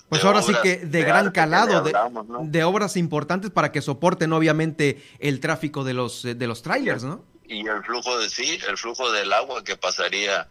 [0.09, 5.41] pues ahora sí que de, gran calado, de, obras importantes para que soporten obviamente el
[5.41, 7.25] tráfico de los, de los trailers, ¿no?
[7.47, 10.49] Y el flujo de sí, el flujo del agua que pasaría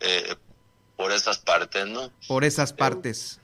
[0.00, 0.34] eh,
[0.96, 2.10] por esas partes, ¿no?
[2.26, 3.40] Por esas partes.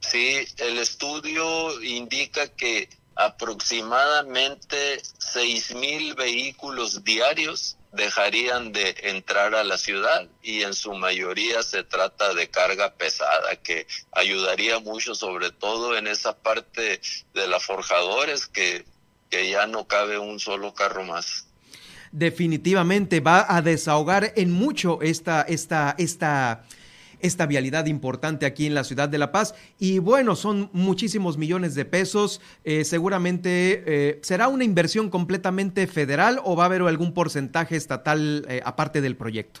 [0.00, 9.78] sí, el estudio indica que aproximadamente seis mil vehículos diarios dejarían de entrar a la
[9.78, 15.96] ciudad y en su mayoría se trata de carga pesada que ayudaría mucho sobre todo
[15.96, 17.00] en esa parte
[17.34, 18.84] de las forjadores que,
[19.30, 21.46] que ya no cabe un solo carro más.
[22.10, 26.64] Definitivamente va a desahogar en mucho esta, esta, esta
[27.24, 29.54] esta vialidad importante aquí en la ciudad de La Paz.
[29.78, 32.40] Y bueno, son muchísimos millones de pesos.
[32.64, 38.44] Eh, seguramente eh, será una inversión completamente federal o va a haber algún porcentaje estatal
[38.48, 39.60] eh, aparte del proyecto.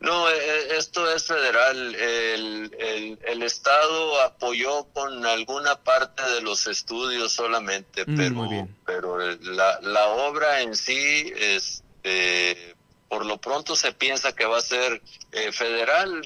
[0.00, 0.30] No,
[0.78, 1.94] esto es federal.
[1.94, 9.78] El, el, Estado apoyó con alguna parte de los estudios solamente, mm, pero, pero la,
[9.82, 12.76] la obra en sí, este,
[13.10, 16.22] por lo pronto se piensa que va a ser eh, federal.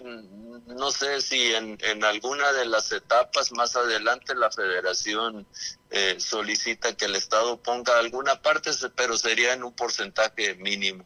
[0.67, 5.47] No sé si en, alguna de las etapas más adelante la federación
[5.91, 11.05] eh, solicita que el Estado ponga alguna parte, pero sería en un porcentaje mínimo.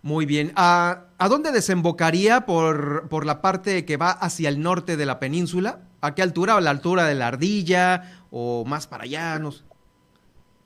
[0.00, 0.54] Muy bien.
[0.56, 5.18] ¿A, ¿A, dónde desembocaría por, por la parte que va hacia el norte de la
[5.18, 5.80] península?
[6.00, 6.56] ¿A qué altura?
[6.56, 8.24] ¿A la altura de la ardilla?
[8.30, 9.38] ¿O más para allá?
[9.38, 9.52] No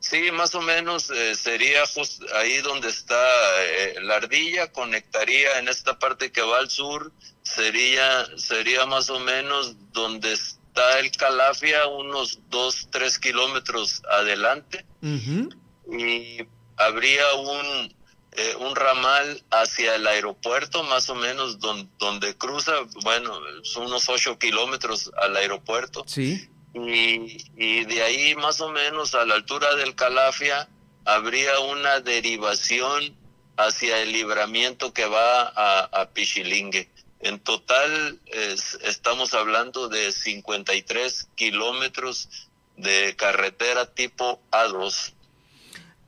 [0.02, 3.24] Sí, más o menos eh, sería justo ahí donde está
[3.62, 7.12] eh, la ardilla, conectaría en esta parte que va al sur,
[7.44, 16.38] sería, sería más o menos donde está el Calafia, unos dos, tres kilómetros adelante, y
[16.76, 17.94] habría un,
[18.32, 22.72] eh, un ramal hacia el aeropuerto, más o menos donde cruza,
[23.04, 26.02] bueno, son unos ocho kilómetros al aeropuerto.
[26.08, 30.68] Sí y, de ahí más o menos a la altura del Calafia
[31.04, 33.16] habría una derivación
[33.56, 36.88] hacia el libramiento que va a, Pichilingue.
[37.20, 38.18] En total
[38.84, 45.12] estamos hablando de 53 kilómetros de carretera tipo A2.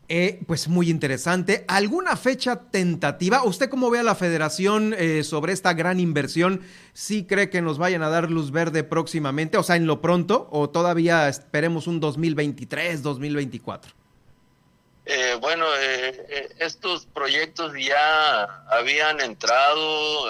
[0.08, 1.64] Eh, pues muy interesante.
[1.66, 3.42] ¿Alguna fecha tentativa?
[3.44, 6.60] ¿Usted cómo ve a la federación eh, sobre esta gran inversión?
[6.94, 9.58] ¿Sí cree que nos vayan a dar luz verde próximamente?
[9.58, 13.92] O sea, en lo pronto, o todavía esperemos un 2023, 2024?
[15.06, 15.66] Eh, bueno,
[16.60, 20.28] estos proyectos ya habían entrado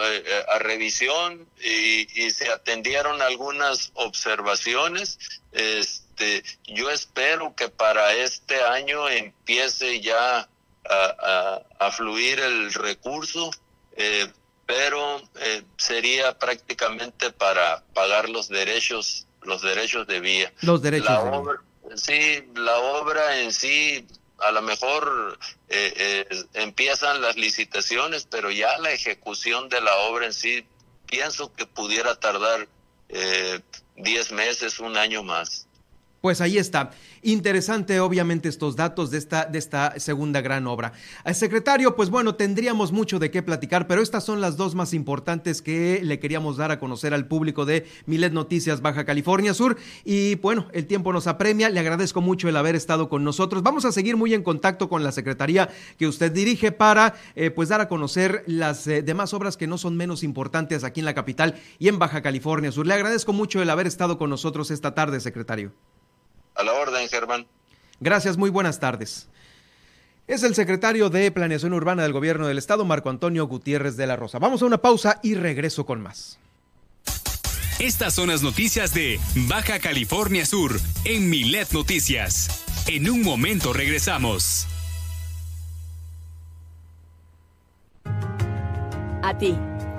[0.49, 5.19] a revisión y, se atendieron algunas observaciones.
[5.53, 10.49] Este, yo espero que para este año empiece ya
[10.89, 13.51] a, fluir el recurso,
[13.97, 14.27] eh,
[14.67, 20.53] pero eh, sería prácticamente para pagar los derechos, los derechos de vía.
[20.63, 21.09] Los derechos.
[21.09, 21.63] La obra,
[21.97, 24.07] Sí, la obra en sí
[24.39, 30.33] a lo mejor eh, empiezan las licitaciones, pero ya la ejecución de la obra en
[30.33, 30.67] sí
[31.07, 32.67] pienso que pudiera tardar
[33.97, 35.69] 10 meses, un año más.
[36.25, 36.91] Pues ahí está.
[37.21, 40.95] Interesante, obviamente, estos datos de esta, de esta segunda gran obra.
[41.23, 44.95] Al secretario, pues bueno, tendríamos mucho de qué platicar, pero estas son las dos más
[44.95, 49.77] importantes que le queríamos dar a conocer al público de Milet Noticias Baja California Sur.
[50.03, 51.69] Y bueno, el tiempo nos apremia.
[51.69, 53.63] Le agradezco mucho el haber estado con nosotros.
[53.63, 57.69] Vamos a seguir muy en contacto con la secretaría que usted dirige para eh, pues
[57.69, 61.15] dar a conocer las eh, demás obras que no son menos importantes aquí en la
[61.15, 62.87] capital y en Baja California Sur.
[62.87, 65.75] Le agradezco mucho el haber estado con nosotros esta tarde, secretario.
[66.55, 67.47] A la orden, Germán.
[68.01, 69.29] Gracias, muy buenas tardes.
[70.27, 74.17] Es el secretario de Planeación Urbana del Gobierno del Estado, Marco Antonio Gutiérrez de la
[74.17, 74.39] Rosa.
[74.39, 76.39] Vamos a una pausa y regreso con más.
[77.79, 82.65] Estas son las noticias de Baja California Sur en Milet Noticias.
[82.87, 84.67] En un momento regresamos.
[89.23, 89.57] A ti,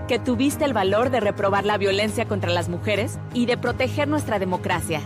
[0.08, 4.40] que tuviste el valor de reprobar la violencia contra las mujeres y de proteger nuestra
[4.40, 5.02] democracia.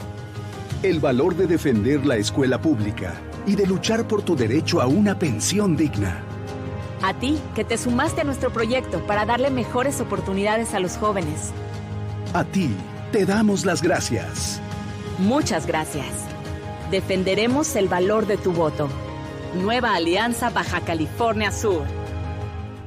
[0.81, 3.15] El valor de defender la escuela pública
[3.45, 6.23] y de luchar por tu derecho a una pensión digna.
[7.01, 11.51] A ti, que te sumaste a nuestro proyecto para darle mejores oportunidades a los jóvenes.
[12.33, 12.73] A ti,
[13.11, 14.61] te damos las gracias.
[15.17, 16.07] Muchas gracias.
[16.91, 18.87] Defenderemos el valor de tu voto.
[19.61, 21.83] Nueva Alianza Baja California Sur.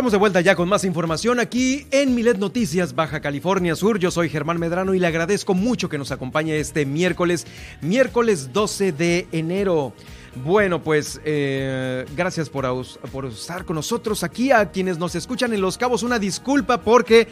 [0.00, 3.98] Estamos de vuelta ya con más información aquí en Milet Noticias, Baja California Sur.
[3.98, 7.46] Yo soy Germán Medrano y le agradezco mucho que nos acompañe este miércoles,
[7.82, 9.92] miércoles 12 de enero.
[10.36, 12.64] Bueno, pues eh, gracias por,
[13.12, 14.50] por estar con nosotros aquí.
[14.52, 17.28] A quienes nos escuchan en Los Cabos, una disculpa porque,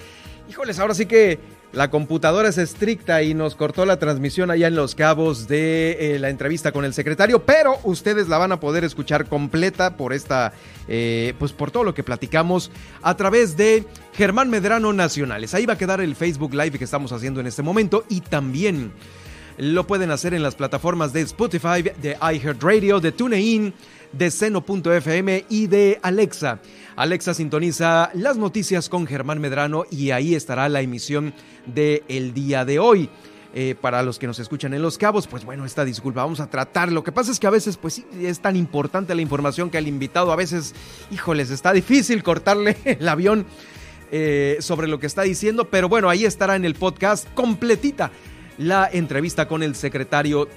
[0.51, 1.41] híjoles, ahora sí que
[1.73, 6.19] la computadora es estricta y nos cortó la transmisión allá en Los Cabos de eh,
[6.19, 10.53] la entrevista con el secretario, pero ustedes la van a poder escuchar completa por esta,
[10.89, 12.71] eh, pues por todo lo que platicamos
[13.03, 15.53] a través de Germán Medrano Nacionales.
[15.53, 18.93] Ahí va a quedar el Facebook Live que estamos haciendo en este momento y también
[19.59, 23.75] lo pueden hacer en las plataformas de Spotify, de iHeartRadio, de TuneIn,
[24.13, 26.61] de Seno.fm y de Alexa.
[26.97, 31.35] Alexa sintoniza las noticias con Germán Medrano y ahí estará la emisión
[31.67, 33.11] del el día de hoy.
[33.55, 36.51] Eh, para los que nos escuchan en Los Cabos, pues bueno, esta disculpa, vamos a
[36.51, 36.93] tratar.
[36.93, 39.79] Lo que pasa es que a veces, pues sí, es tan importante la información que
[39.79, 40.75] al invitado a veces,
[41.11, 43.47] híjoles, está difícil cortarle el avión
[44.13, 48.13] eh, sobre lo que está diciendo, pero bueno, ahí estará en el podcast completita
[48.59, 50.49] la entrevista con el secretario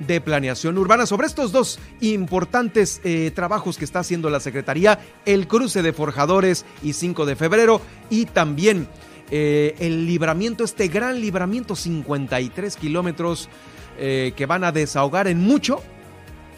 [0.00, 5.46] de Planeación Urbana sobre estos dos importantes eh, trabajos que está haciendo la Secretaría, el
[5.46, 8.88] cruce de forjadores y 5 de febrero y también
[9.30, 13.48] eh, el libramiento, este gran libramiento 53 kilómetros
[13.98, 15.82] eh, que van a desahogar en mucho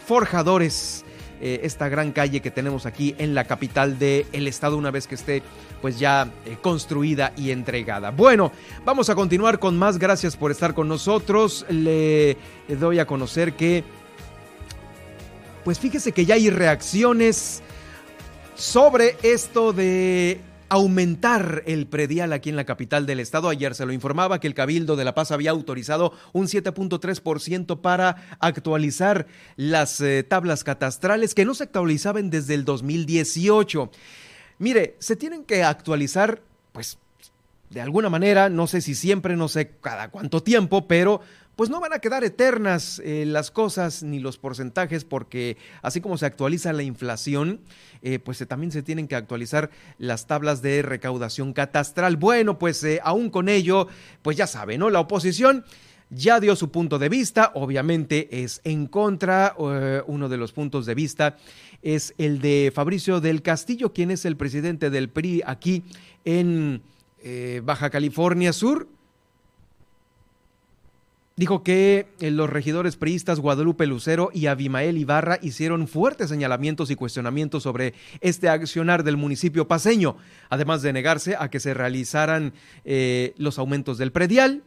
[0.07, 1.05] forjadores.
[1.43, 5.43] esta gran calle que tenemos aquí en la capital del estado una vez que esté
[5.83, 8.11] pues ya eh, construida y entregada.
[8.11, 8.53] Bueno,
[8.85, 9.99] vamos a continuar con más.
[9.99, 11.67] Gracias por estar con nosotros.
[11.69, 13.85] Le doy a conocer que
[15.65, 17.63] pues fíjese que ya hay reacciones
[18.55, 20.41] sobre esto de
[20.73, 23.51] aumentar el predial aquí en la capital del estado.
[23.51, 28.37] Ayer se lo informaba que el Cabildo de La Paz había autorizado un 7.3% para
[28.41, 29.27] actualizar
[29.57, 33.91] las eh, tablas catastrales que no se actualizaban desde el 2018.
[34.63, 36.41] Mire, se tienen que actualizar,
[36.71, 36.97] pues,
[37.71, 41.21] de alguna manera, no sé si siempre, no sé cada cuánto tiempo, pero
[41.57, 46.17] pues no van a quedar eternas eh, las cosas ni los porcentajes porque así como
[46.17, 47.61] se actualiza la inflación,
[48.03, 52.17] eh, pues también se tienen que actualizar las tablas de recaudación catastral.
[52.17, 53.89] Bueno, pues aún con ello,
[54.23, 54.91] pues ya saben, ¿no?
[54.91, 55.65] La oposición
[56.15, 59.55] ya dio su punto de vista, obviamente es en contra,
[60.07, 61.37] uno de los puntos de vista
[61.83, 65.83] es el de Fabricio del Castillo, quien es el presidente del PRI aquí
[66.25, 66.83] en
[67.65, 68.89] Baja California Sur
[71.37, 76.97] dijo que eh, los regidores priistas Guadalupe Lucero y Abimael Ibarra hicieron fuertes señalamientos y
[76.97, 80.17] cuestionamientos sobre este accionar del municipio paseño,
[80.51, 82.53] además de negarse a que se realizaran
[82.85, 84.63] eh, los aumentos del predial.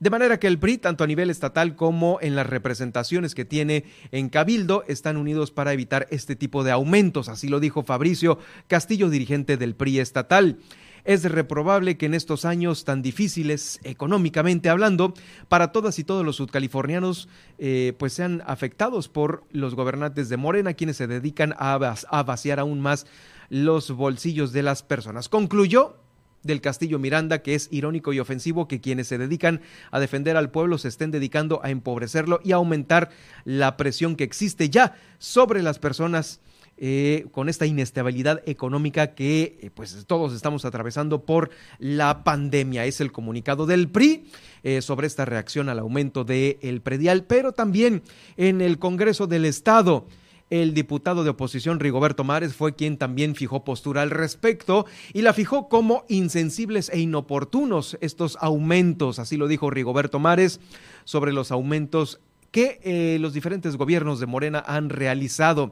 [0.00, 3.84] De manera que el PRI, tanto a nivel estatal como en las representaciones que tiene
[4.12, 7.28] en Cabildo, están unidos para evitar este tipo de aumentos.
[7.28, 10.56] Así lo dijo Fabricio Castillo, dirigente del PRI estatal.
[11.04, 15.12] Es reprobable que en estos años tan difíciles, económicamente hablando,
[15.48, 17.28] para todas y todos los sudcalifornianos,
[17.58, 22.58] eh, pues sean afectados por los gobernantes de Morena, quienes se dedican a, a vaciar
[22.58, 23.06] aún más
[23.50, 25.28] los bolsillos de las personas.
[25.28, 25.99] Concluyó
[26.42, 29.60] del Castillo Miranda que es irónico y ofensivo que quienes se dedican
[29.90, 33.10] a defender al pueblo se estén dedicando a empobrecerlo y a aumentar
[33.44, 36.40] la presión que existe ya sobre las personas
[36.82, 42.86] eh, con esta inestabilidad económica que eh, pues todos estamos atravesando por la pandemia.
[42.86, 44.24] Es el comunicado del PRI
[44.62, 48.02] eh, sobre esta reacción al aumento del predial, pero también
[48.38, 50.06] en el Congreso del Estado.
[50.50, 55.32] El diputado de oposición Rigoberto Mares fue quien también fijó postura al respecto y la
[55.32, 60.58] fijó como insensibles e inoportunos estos aumentos, así lo dijo Rigoberto Mares,
[61.04, 62.20] sobre los aumentos
[62.50, 65.70] que los diferentes gobiernos de Morena han realizado.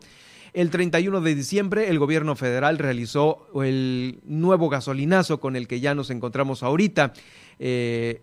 [0.52, 5.96] El 31 de diciembre el gobierno federal realizó el nuevo gasolinazo con el que ya
[5.96, 7.12] nos encontramos ahorita,
[7.58, 8.22] eh,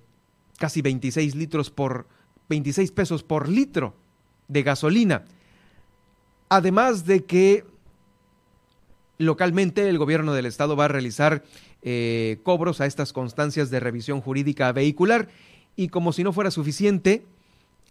[0.58, 2.08] casi 26 litros por
[2.47, 3.95] 26 pesos por litro
[4.47, 5.26] de gasolina.
[6.50, 7.66] Además de que
[9.18, 11.43] localmente el gobierno del estado va a realizar
[11.82, 15.30] eh, cobros a estas constancias de revisión jurídica vehicular
[15.76, 17.24] y como si no fuera suficiente,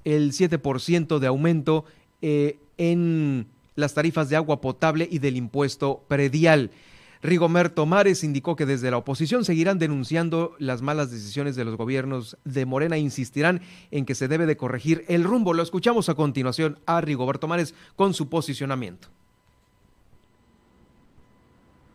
[0.04, 1.84] el 7% de aumento
[2.22, 6.70] eh, en las tarifas de agua potable y del impuesto predial.
[7.24, 12.36] Rigoberto Mares indicó que desde la oposición seguirán denunciando las malas decisiones de los gobiernos
[12.44, 15.54] de Morena e insistirán en que se debe de corregir el rumbo.
[15.54, 19.08] Lo escuchamos a continuación a Rigoberto Mares con su posicionamiento.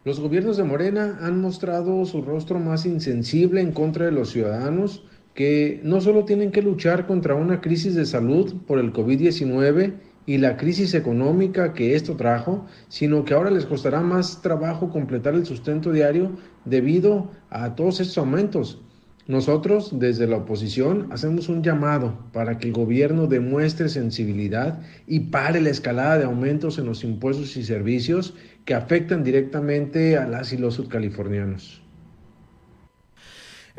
[0.04, 5.04] Los gobiernos de Morena han mostrado su rostro más insensible en contra de los ciudadanos
[5.36, 9.94] que no solo tienen que luchar contra una crisis de salud por el COVID-19,
[10.30, 15.34] y la crisis económica que esto trajo, sino que ahora les costará más trabajo completar
[15.34, 16.34] el sustento diario
[16.66, 18.80] debido a todos estos aumentos.
[19.26, 25.62] Nosotros, desde la oposición, hacemos un llamado para que el gobierno demuestre sensibilidad y pare
[25.62, 30.58] la escalada de aumentos en los impuestos y servicios que afectan directamente a las y
[30.58, 31.82] los sudcalifornianos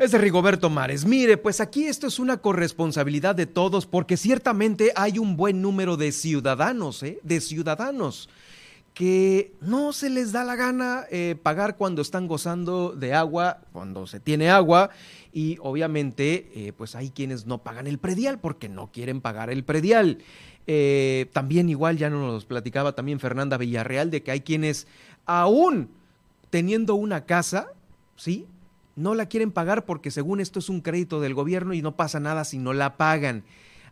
[0.01, 1.05] es de Rigoberto Mares.
[1.05, 5.95] Mire, pues aquí esto es una corresponsabilidad de todos porque ciertamente hay un buen número
[5.95, 7.19] de ciudadanos, ¿eh?
[7.23, 8.27] de ciudadanos
[8.93, 14.05] que no se les da la gana eh, pagar cuando están gozando de agua, cuando
[14.05, 14.89] se tiene agua,
[15.31, 19.63] y obviamente eh, pues hay quienes no pagan el predial porque no quieren pagar el
[19.63, 20.17] predial.
[20.67, 24.87] Eh, también igual ya nos platicaba también Fernanda Villarreal de que hay quienes
[25.25, 25.89] aún
[26.49, 27.69] teniendo una casa,
[28.17, 28.45] ¿sí?
[28.95, 32.19] No la quieren pagar porque según esto es un crédito del gobierno y no pasa
[32.19, 33.43] nada si no la pagan.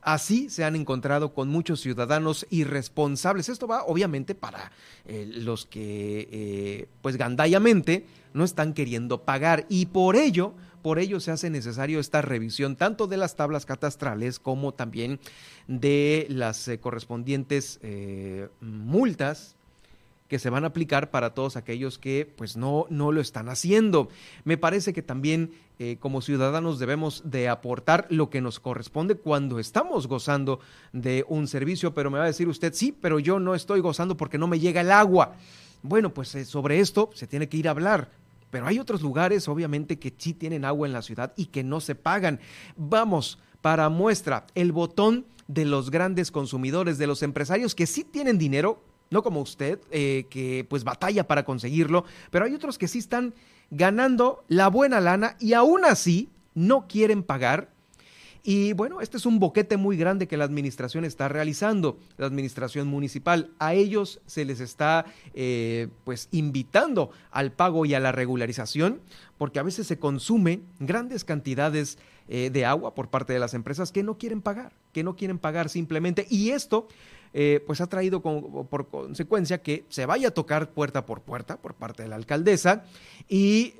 [0.02, 3.50] Así se han encontrado con muchos ciudadanos irresponsables.
[3.50, 4.72] Esto va obviamente para
[5.06, 11.20] eh, los que, eh, pues gandayamente, no están queriendo pagar y por ello, por ello
[11.20, 15.20] se hace necesario esta revisión tanto de las tablas catastrales como también
[15.68, 17.80] de las eh, correspondientes
[18.62, 19.58] multas
[20.30, 24.08] que se van a aplicar para todos aquellos que pues no, no lo están haciendo.
[24.46, 29.60] Me parece que también eh, como ciudadanos debemos de aportar lo que nos corresponde cuando
[29.60, 30.60] estamos gozando
[30.94, 34.16] de un servicio, pero me va a decir usted, sí, pero yo no estoy gozando
[34.16, 35.34] porque no me llega el agua.
[35.82, 38.10] Bueno, pues eh, sobre esto se tiene que ir a hablar.
[38.52, 41.82] Pero hay otros lugares, obviamente, que sí tienen agua en la ciudad y que no
[41.82, 42.40] se pagan.
[42.78, 48.38] Vamos, para muestra, el botón de los grandes consumidores, de los empresarios que sí tienen
[48.38, 53.00] dinero, no como usted, eh, que pues batalla para conseguirlo, pero hay otros que sí
[53.00, 53.34] están
[53.72, 57.70] ganando la buena lana y aún así no quieren pagar
[58.42, 62.88] Y bueno, este es un boquete muy grande que la administración está realizando, la administración
[62.88, 63.52] municipal.
[63.60, 69.02] A ellos se les está eh, pues invitando al pago y a la regularización,
[69.38, 71.98] porque a veces se consumen grandes cantidades
[72.30, 75.38] eh, de agua por parte de las empresas que no quieren pagar, que no quieren
[75.38, 76.26] pagar simplemente.
[76.30, 76.88] Y esto
[77.34, 81.76] eh, pues ha traído por consecuencia que se vaya a tocar puerta por puerta por
[81.76, 82.84] parte de la alcaldesa
[83.28, 83.74] y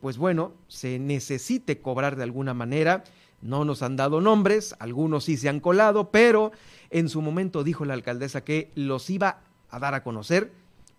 [0.00, 3.04] pues bueno, se necesite cobrar de alguna manera.
[3.40, 6.52] No nos han dado nombres, algunos sí se han colado, pero
[6.90, 10.52] en su momento dijo la alcaldesa que los iba a dar a conocer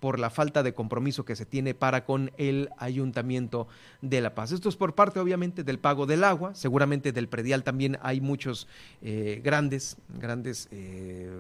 [0.04, 3.70] por la falta de compromiso que se tiene para con el Ayuntamiento
[4.02, 4.52] de La Paz.
[4.52, 8.68] Esto es por parte, obviamente, del pago del agua, seguramente del predial también hay muchos
[9.02, 11.32] eh, grandes, grandes eh,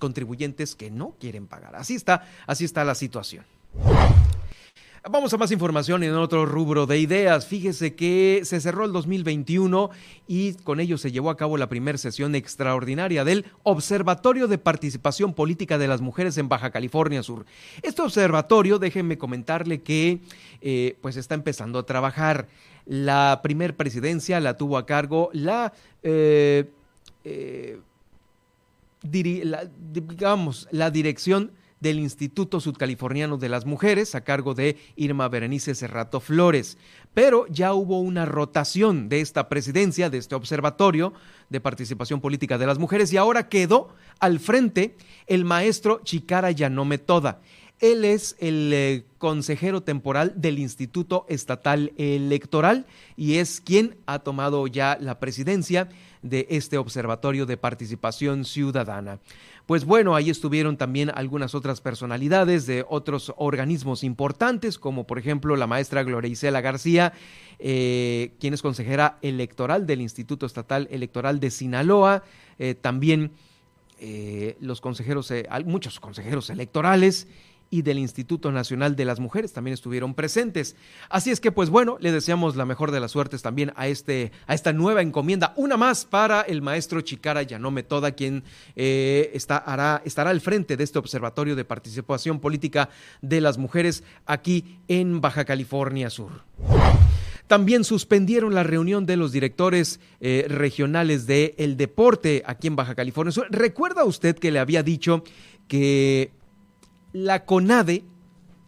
[0.00, 1.76] contribuyentes que no quieren pagar.
[1.76, 3.44] Así está, así está la situación.
[5.08, 7.46] Vamos a más información en otro rubro de ideas.
[7.46, 9.90] Fíjese que se cerró el 2021
[10.26, 15.32] y con ello se llevó a cabo la primera sesión extraordinaria del Observatorio de Participación
[15.32, 17.46] Política de las Mujeres en Baja California Sur.
[17.82, 20.18] Este observatorio, déjenme comentarle que
[20.60, 22.48] eh, pues está empezando a trabajar.
[22.84, 25.72] La primer presidencia la tuvo a cargo la...
[26.02, 26.68] Eh,
[27.22, 27.78] eh,
[29.02, 36.20] digamos, la dirección del Instituto Sudcaliforniano de las Mujeres a cargo de Irma Berenice Cerrato
[36.20, 36.78] Flores.
[37.14, 41.12] Pero ya hubo una rotación de esta presidencia, de este observatorio
[41.50, 44.96] de participación política de las mujeres y ahora quedó al frente
[45.26, 47.40] el maestro Chicara Yanome Toda.
[47.78, 54.66] Él es el eh, consejero temporal del Instituto Estatal Electoral y es quien ha tomado
[54.66, 55.90] ya la presidencia
[56.22, 59.20] de este Observatorio de Participación Ciudadana.
[59.66, 65.56] Pues bueno, ahí estuvieron también algunas otras personalidades de otros organismos importantes, como por ejemplo
[65.56, 67.12] la maestra Gloria Isela García,
[67.58, 72.22] eh, quien es consejera electoral del Instituto Estatal Electoral de Sinaloa,
[72.60, 73.32] eh, también
[73.98, 75.32] eh, los consejeros,
[75.64, 77.26] muchos consejeros electorales
[77.70, 80.76] y del Instituto Nacional de las Mujeres también estuvieron presentes.
[81.08, 84.32] Así es que, pues bueno, le deseamos la mejor de las suertes también a, este,
[84.46, 85.52] a esta nueva encomienda.
[85.56, 88.44] Una más para el maestro Chicara Yanome Toda, quien
[88.76, 92.88] eh, está, hará, estará al frente de este Observatorio de Participación Política
[93.22, 96.42] de las Mujeres aquí en Baja California Sur.
[97.46, 102.96] También suspendieron la reunión de los directores eh, regionales del el deporte aquí en Baja
[102.96, 103.46] California Sur.
[103.50, 105.22] ¿Recuerda usted que le había dicho
[105.68, 106.32] que
[107.24, 108.04] la CONADE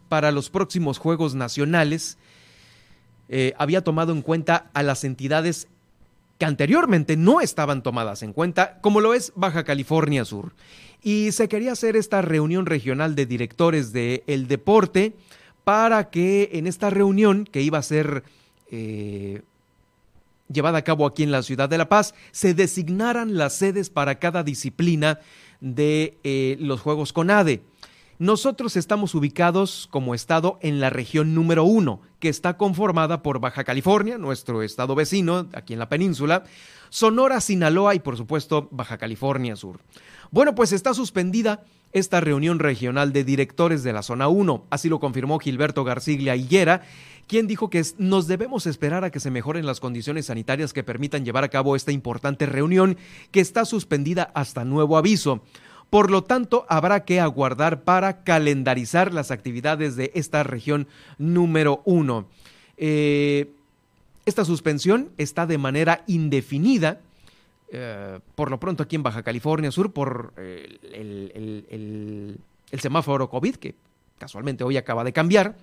[0.09, 2.17] para los próximos Juegos Nacionales
[3.27, 5.67] eh, había tomado en cuenta a las entidades
[6.39, 10.53] que anteriormente no estaban tomadas en cuenta, como lo es Baja California Sur.
[11.03, 15.13] Y se quería hacer esta reunión regional de directores del deporte
[15.63, 18.23] para que en esta reunión, que iba a ser
[18.71, 19.43] eh,
[20.51, 24.15] llevada a cabo aquí en la ciudad de La Paz, se designaran las sedes para
[24.15, 25.19] cada disciplina
[25.61, 27.61] de eh, los Juegos CONADE.
[28.19, 33.63] Nosotros estamos ubicados como estado en la región número uno, que está conformada por Baja
[33.63, 36.43] California, nuestro estado vecino, aquí en la península,
[36.89, 39.79] Sonora, Sinaloa y por supuesto Baja California Sur.
[40.31, 41.63] Bueno, pues está suspendida
[41.93, 46.81] esta reunión regional de directores de la zona 1, así lo confirmó Gilberto Garciglia Higuera,
[47.25, 51.23] quien dijo que nos debemos esperar a que se mejoren las condiciones sanitarias que permitan
[51.23, 52.97] llevar a cabo esta importante reunión
[53.31, 55.41] que está suspendida hasta nuevo aviso.
[55.89, 60.87] Por lo tanto, habrá que aguardar para calendarizar las actividades de esta región
[61.17, 62.27] número uno.
[62.77, 63.51] Eh,
[64.25, 66.99] esta suspensión está de manera indefinida.
[67.71, 72.39] Eh, por lo pronto aquí en Baja California Sur por eh, el,
[72.79, 73.75] semáforo COVID que
[74.17, 75.55] casualmente hoy acaba de cambiar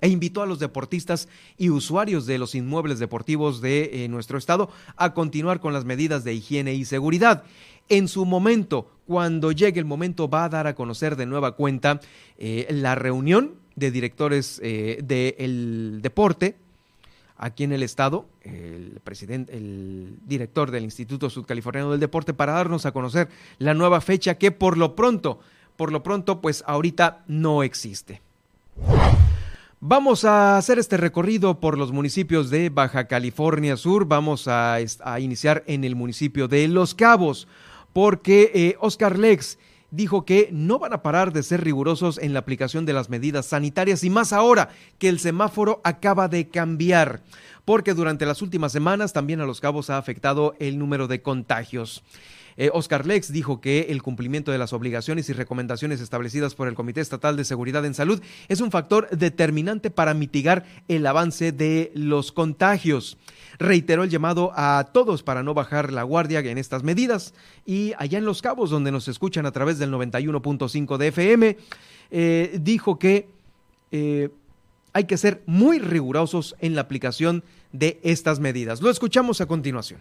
[0.00, 1.28] e invitó a los deportistas
[1.58, 6.34] y usuarios de los inmuebles deportivos de nuestro estado a continuar con las medidas de
[6.34, 7.44] higiene y seguridad.
[7.90, 12.00] En su momento, cuando llegue el momento, va a dar a conocer de nueva cuenta
[12.38, 16.54] eh, la reunión de directores eh, del deporte
[17.36, 22.86] aquí en el estado, el presidente, el director del Instituto Sudcaliforniano del Deporte, para darnos
[22.86, 23.28] a conocer
[23.58, 25.40] la nueva fecha que por lo pronto,
[25.76, 28.20] por lo pronto, pues ahorita no existe.
[29.82, 34.04] Vamos a hacer este recorrido por los municipios de Baja California Sur.
[34.04, 34.78] Vamos a,
[35.18, 37.48] iniciar en el municipio de Los Cabos
[37.94, 39.58] porque eh, Oscar Lex
[39.90, 43.46] dijo que no van a parar de ser rigurosos en la aplicación de las medidas
[43.46, 44.68] sanitarias y más ahora
[44.98, 47.22] que el semáforo acaba de cambiar,
[47.64, 52.02] porque durante las últimas semanas también a los cabos ha afectado el número de contagios.
[52.56, 56.74] Eh, Oscar Lex dijo que el cumplimiento de las obligaciones y recomendaciones establecidas por el
[56.74, 61.90] Comité Estatal de Seguridad en Salud es un factor determinante para mitigar el avance de
[61.94, 63.18] los contagios.
[63.58, 67.34] Reiteró el llamado a todos para no bajar la guardia en estas medidas
[67.66, 71.56] y allá en Los Cabos, donde nos escuchan a través del 91.5 de FM,
[72.10, 73.28] eh, dijo que
[73.92, 74.30] eh,
[74.92, 78.80] hay que ser muy rigurosos en la aplicación de estas medidas.
[78.80, 80.00] Lo escuchamos a continuación.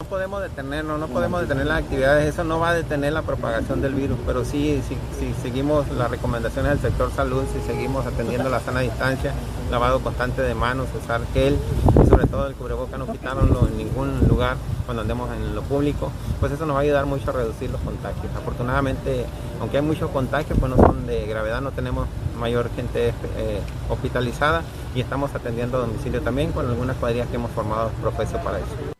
[0.00, 3.82] No podemos detenerlo, no podemos detener las actividades, eso no va a detener la propagación
[3.82, 8.60] del virus, pero sí, si, seguimos las recomendaciones del sector salud, si seguimos atendiendo la
[8.60, 9.34] sana distancia,
[9.72, 11.58] lavado constante de manos, usar gel
[12.00, 16.12] y sobre todo el cubreboca no quitarlo en ningún lugar cuando andemos en lo público,
[16.38, 18.26] pues eso nos va a ayudar mucho a reducir los contagios.
[18.36, 19.26] Afortunadamente,
[19.60, 22.06] aunque hay muchos contagios, pues no son de gravedad, no tenemos
[22.38, 24.62] mayor gente eh, hospitalizada
[24.94, 28.97] y estamos atendiendo a domicilio también con algunas cuadrillas que hemos formado profesos para eso.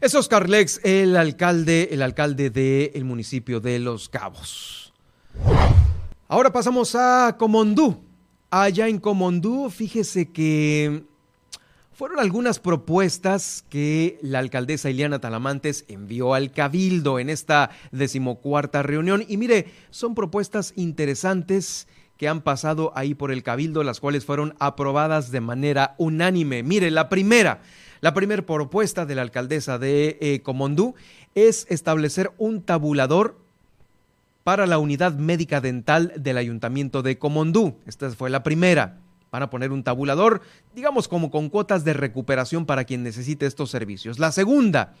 [0.00, 4.94] Es Oscar Lex, el alcalde, el alcalde del municipio de Los Cabos.
[6.26, 8.02] Ahora pasamos a Comondú.
[8.48, 11.04] Allá en Comondú, fíjese que
[11.92, 19.22] fueron algunas propuestas que la alcaldesa Ileana Talamantes envió al Cabildo en esta decimocuarta reunión.
[19.28, 24.54] Y mire, son propuestas interesantes que han pasado ahí por el Cabildo, las cuales fueron
[24.60, 26.62] aprobadas de manera unánime.
[26.62, 27.60] Mire, la primera,
[28.00, 30.94] la primera propuesta de la alcaldesa de eh, Comondú
[31.34, 33.38] es establecer un tabulador
[34.42, 37.76] para la unidad médica dental del ayuntamiento de Comondú.
[37.86, 38.98] Esta fue la primera.
[39.30, 40.40] Van a poner un tabulador,
[40.74, 44.18] digamos como con cuotas de recuperación para quien necesite estos servicios.
[44.18, 44.94] La segunda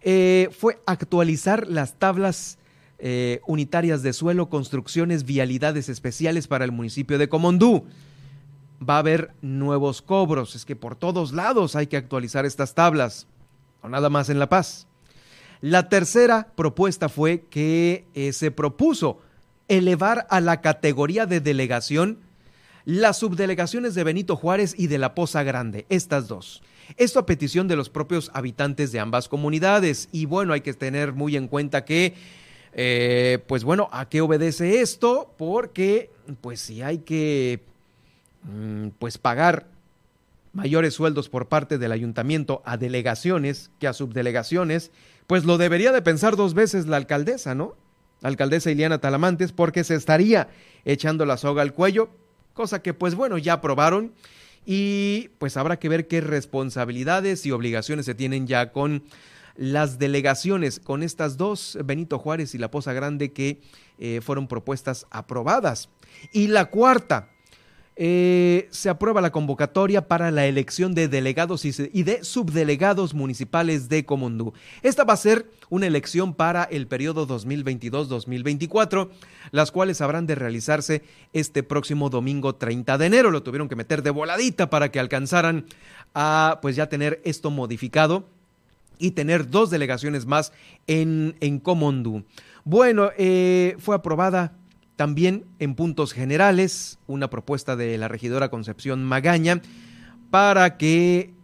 [0.00, 2.58] eh, fue actualizar las tablas
[2.98, 7.84] eh, unitarias de suelo, construcciones, vialidades especiales para el municipio de Comondú
[8.88, 10.54] va a haber nuevos cobros.
[10.54, 13.26] Es que por todos lados hay que actualizar estas tablas,
[13.82, 14.86] o nada más en La Paz.
[15.60, 19.20] La tercera propuesta fue que eh, se propuso
[19.68, 22.18] elevar a la categoría de delegación
[22.84, 26.62] las subdelegaciones de Benito Juárez y de La Poza Grande, estas dos.
[26.96, 30.08] Esto a petición de los propios habitantes de ambas comunidades.
[30.10, 32.14] Y bueno, hay que tener muy en cuenta que,
[32.72, 35.32] eh, pues bueno, ¿a qué obedece esto?
[35.38, 36.10] Porque,
[36.40, 37.62] pues si hay que
[38.98, 39.68] pues pagar
[40.52, 44.90] mayores sueldos por parte del ayuntamiento a delegaciones que a subdelegaciones,
[45.26, 47.76] pues lo debería de pensar dos veces la alcaldesa, ¿no?
[48.20, 50.48] La alcaldesa Iliana Talamantes, porque se estaría
[50.84, 52.10] echando la soga al cuello,
[52.52, 54.12] cosa que pues bueno, ya aprobaron
[54.64, 59.02] y pues habrá que ver qué responsabilidades y obligaciones se tienen ya con
[59.56, 63.60] las delegaciones, con estas dos, Benito Juárez y La Poza Grande, que
[63.98, 65.88] eh, fueron propuestas aprobadas.
[66.32, 67.28] Y la cuarta,
[67.94, 74.06] eh, se aprueba la convocatoria para la elección de delegados y de subdelegados municipales de
[74.06, 74.54] Comondú.
[74.82, 79.10] Esta va a ser una elección para el periodo 2022-2024,
[79.50, 81.02] las cuales habrán de realizarse
[81.34, 83.30] este próximo domingo 30 de enero.
[83.30, 85.66] Lo tuvieron que meter de voladita para que alcanzaran
[86.14, 88.24] a pues ya tener esto modificado
[88.98, 90.52] y tener dos delegaciones más
[90.86, 92.24] en, Comondú.
[92.64, 94.52] Bueno, eh, fue aprobada
[94.96, 99.62] también en puntos generales, una propuesta de la regidora Concepción Magaña
[100.30, 101.34] para que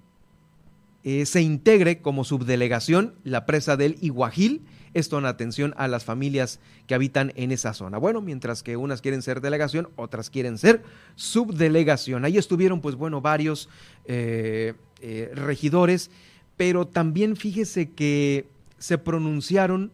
[1.05, 4.63] eh, se integre como subdelegación la presa del Iguajil,
[4.95, 7.99] esto en atención a las familias que habitan en esa zona.
[7.99, 10.83] Bueno, mientras que unas quieren ser delegación, otras quieren ser
[11.15, 12.25] subdelegación.
[12.25, 13.69] Ahí estuvieron, pues bueno, varios
[14.07, 16.11] eh, eh, regidores,
[16.57, 19.93] pero también fíjese que se pronunciaron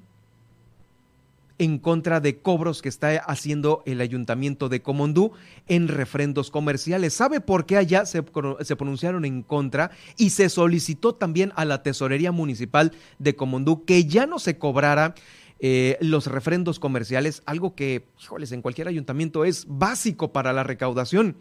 [1.59, 5.33] en contra de cobros que está haciendo el ayuntamiento de Comondú
[5.69, 7.15] en refrendos comerciales.
[7.15, 12.33] ¿Sabe por qué allá se, pronunciaron en contra y se solicitó también a la tesorería
[12.33, 15.15] municipal de Comondú que ya no se cobrara
[15.61, 21.37] eh, los refrendos comerciales, algo que, híjoles, en cualquier ayuntamiento es básico para la recaudación?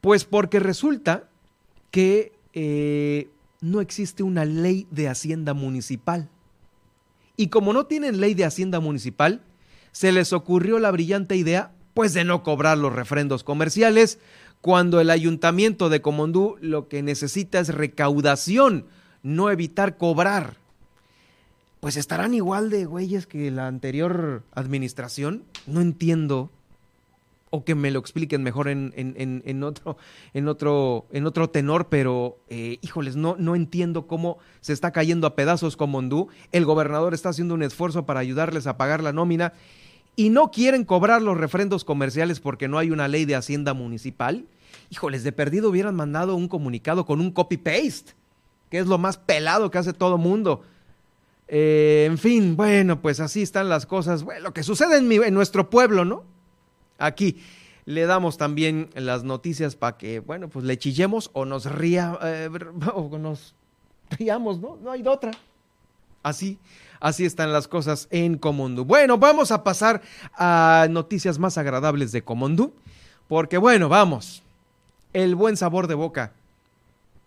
[0.00, 1.28] Pues porque resulta
[1.90, 3.28] que eh,
[3.60, 6.28] no existe una ley de hacienda municipal.
[7.36, 9.42] Y como no tienen ley de hacienda municipal,
[9.92, 14.18] se les ocurrió la brillante idea, pues de no cobrar los refrendos comerciales,
[14.60, 18.86] cuando el ayuntamiento de Comondú lo que necesita es recaudación,
[19.22, 20.56] no evitar cobrar.
[21.80, 25.42] Pues estarán igual de güeyes que la anterior administración.
[25.66, 26.48] No entiendo
[27.54, 29.98] o que me lo expliquen mejor en, otro,
[30.32, 35.36] en, otro, en otro tenor, pero eh, híjoles, no, entiendo cómo se está cayendo a
[35.36, 36.28] pedazos como Hondú.
[36.50, 39.52] El gobernador está haciendo un esfuerzo para ayudarles a pagar la nómina
[40.16, 44.46] y no quieren cobrar los refrendos comerciales porque no hay una ley de hacienda municipal.
[44.88, 48.14] Híjoles, de perdido hubieran mandado un comunicado con un copy-paste,
[48.70, 50.62] que es lo más pelado que hace todo mundo.
[51.48, 54.24] Eh, en fin, bueno, pues así están las cosas.
[54.40, 56.31] Lo que sucede en nuestro pueblo, ¿no?
[57.02, 57.42] Aquí
[57.84, 62.48] le damos también las noticias para que, bueno, pues le chillemos o nos ría, eh,
[62.94, 63.54] o nos
[64.10, 64.76] riamos, ¿no?
[64.76, 65.32] No hay de otra.
[66.22, 66.58] Así,
[67.00, 68.84] así están las cosas en Comondú.
[68.84, 70.00] Bueno, vamos a pasar
[70.34, 72.72] a noticias más agradables de Comondú,
[73.28, 74.42] porque bueno, vamos.
[75.12, 76.32] El buen sabor de boca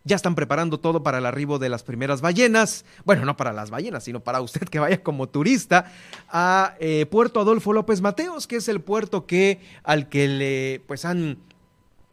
[0.06, 2.86] ya están preparando todo para el arribo de las primeras ballenas.
[3.04, 5.92] Bueno, no para las ballenas, sino para usted que vaya como turista
[6.30, 11.06] a eh, Puerto Adolfo López Mateos, que es el puerto que al que le pues
[11.06, 11.38] han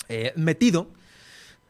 [0.08, 0.88] eh, metido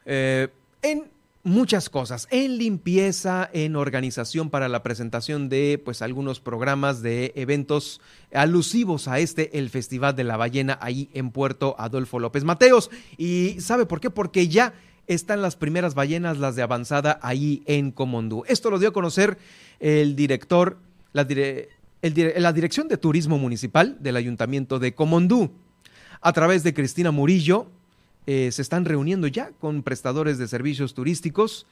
[0.06, 0.48] eh,
[0.80, 1.10] en
[1.44, 8.00] muchas cosas, en limpieza, en organización para la presentación de pues algunos programas de eventos
[8.32, 12.90] alusivos a este, el Festival de la Ballena ahí en Puerto Adolfo López Mateos.
[13.16, 14.08] ¿Y sabe por qué?
[14.08, 14.72] Porque ya
[15.06, 18.44] están las primeras ballenas, las de avanzada, ahí en Comondú.
[18.46, 19.38] Esto lo dio a conocer
[19.80, 20.78] el director,
[21.12, 21.26] la,
[22.02, 25.52] la Dirección de Turismo Municipal del Ayuntamiento de Comondú.
[26.20, 27.66] A través de Cristina Murillo,
[28.26, 31.66] eh, se están reuniendo ya con prestadores de servicios turísticos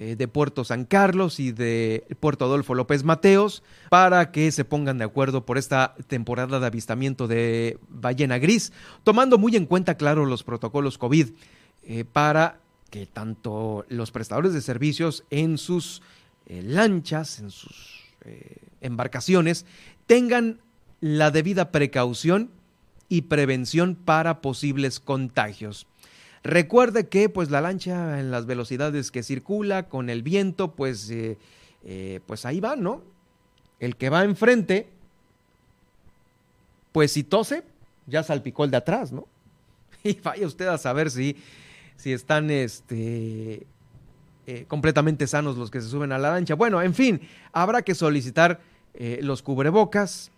[0.00, 4.98] eh, de Puerto San Carlos y de Puerto Adolfo López Mateos para que se pongan
[4.98, 8.72] de acuerdo por esta temporada de avistamiento de ballena gris,
[9.04, 11.30] tomando muy en cuenta, claro, los protocolos COVID.
[11.90, 12.60] Eh, para
[12.90, 16.02] que tanto los prestadores de servicios en sus
[16.44, 19.64] eh, lanchas, en sus eh, embarcaciones,
[20.06, 20.60] tengan
[21.00, 22.50] la debida precaución
[23.08, 25.86] y prevención para posibles contagios.
[26.42, 31.10] Recuerde que pues la lancha en las velocidades que circula con el viento, pues,
[32.26, 33.02] pues ahí va, ¿no?
[33.80, 34.90] El que va enfrente,
[36.92, 37.64] pues si tose,
[38.06, 39.26] ya salpicó el de atrás, ¿no?
[40.04, 41.36] Y vaya usted a saber si
[41.98, 43.66] si están este,
[44.46, 46.54] eh, completamente sanos los que se suben a la lancha.
[46.54, 47.20] Bueno, en fin,
[47.52, 48.60] habrá que solicitar
[48.94, 50.30] eh, los cubrebocas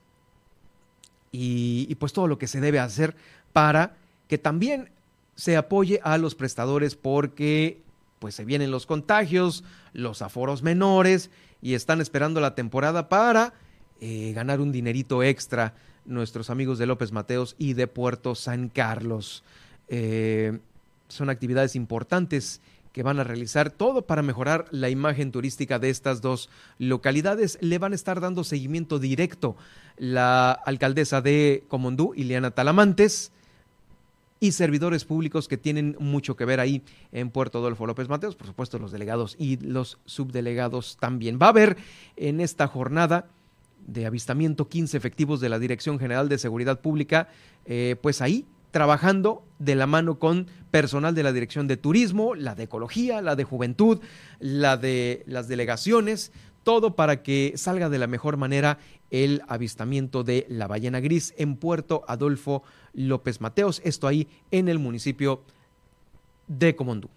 [1.30, 3.14] y, pues todo lo que se debe hacer
[3.52, 3.94] para
[4.26, 4.90] que también
[5.36, 7.82] se apoye a los prestadores porque
[8.18, 11.30] pues se vienen los contagios, los aforos menores
[11.62, 13.54] y están esperando la temporada para
[14.00, 19.44] eh, ganar un dinerito extra nuestros amigos de López Mateos y de Puerto San Carlos.
[19.88, 20.58] Eh,
[21.10, 22.60] son actividades importantes
[22.92, 27.58] que van a realizar todo para mejorar la imagen turística de estas dos localidades.
[27.60, 29.56] Le van a estar dando seguimiento directo
[29.96, 33.32] la alcaldesa de Comondú, Ileana Talamantes,
[34.40, 36.82] y servidores públicos que tienen mucho que ver ahí
[37.12, 41.38] en Puerto Adolfo López Mateos, por supuesto los delegados y los subdelegados también.
[41.40, 41.76] Va a haber
[42.16, 43.28] en esta jornada
[43.86, 47.28] de avistamiento 15 efectivos de la Dirección General de Seguridad Pública,
[47.66, 52.54] eh, pues ahí trabajando de la mano con personal de la Dirección de Turismo, la
[52.54, 54.00] de Ecología, la de Juventud,
[54.38, 58.78] la de las delegaciones, todo para que salga de la mejor manera
[59.10, 62.62] el avistamiento de la ballena gris en Puerto Adolfo
[62.92, 65.42] López Mateos, esto ahí en el municipio
[66.46, 67.08] de Comondú.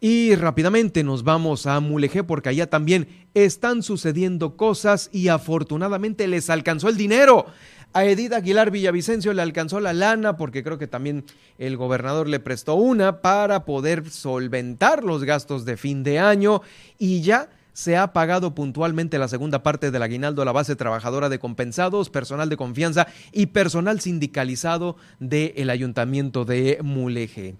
[0.00, 6.50] Y rápidamente nos vamos a Mulegé porque allá también están sucediendo cosas y afortunadamente les
[6.50, 7.46] alcanzó el dinero.
[7.94, 11.24] A Edith Aguilar Villavicencio le alcanzó la lana porque creo que también
[11.58, 16.62] el gobernador le prestó una para poder solventar los gastos de fin de año
[16.98, 21.28] y ya se ha pagado puntualmente la segunda parte del aguinaldo a la base trabajadora
[21.28, 27.56] de compensados, personal de confianza y personal sindicalizado del ayuntamiento de Mulegé.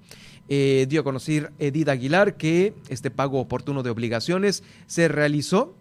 [0.49, 5.77] Eh, dio a conocer Edith Aguilar que este pago oportuno de obligaciones se realizó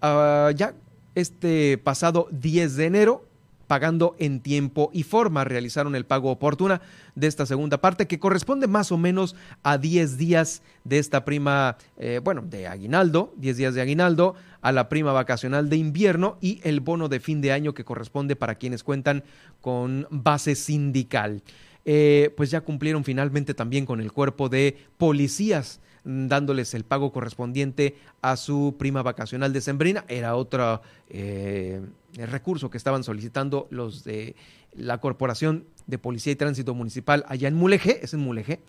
[0.00, 0.74] ah, ya
[1.14, 3.31] este pasado 10 de enero
[3.72, 5.44] pagando en tiempo y forma.
[5.44, 6.82] Realizaron el pago oportuna
[7.14, 11.78] de esta segunda parte que corresponde más o menos a 10 días de esta prima,
[11.96, 16.60] eh, bueno, de aguinaldo, 10 días de aguinaldo, a la prima vacacional de invierno y
[16.64, 19.24] el bono de fin de año que corresponde para quienes cuentan
[19.62, 21.42] con base sindical.
[21.86, 27.96] Eh, pues ya cumplieron finalmente también con el cuerpo de policías dándoles el pago correspondiente
[28.20, 30.04] a su prima vacacional de Sembrina.
[30.08, 31.80] Era otro eh,
[32.14, 34.34] recurso que estaban solicitando los de
[34.74, 38.60] la Corporación de Policía y Tránsito Municipal allá en Mulegé, es en Mulegé.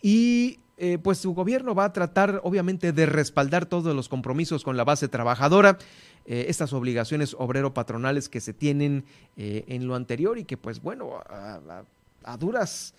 [0.00, 4.76] Y eh, pues su gobierno va a tratar obviamente de respaldar todos los compromisos con
[4.76, 5.78] la base trabajadora,
[6.24, 9.04] eh, estas obligaciones obrero-patronales que se tienen
[9.36, 11.20] en lo anterior y que pues bueno,
[12.24, 12.94] a, duras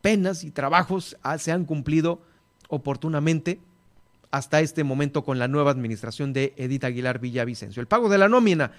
[0.00, 2.22] penas y trabajos ah, se han cumplido
[2.68, 3.60] oportunamente
[4.30, 7.80] hasta este momento con la nueva administración de Edith Aguilar Villavicencio.
[7.80, 8.72] El pago de la nómina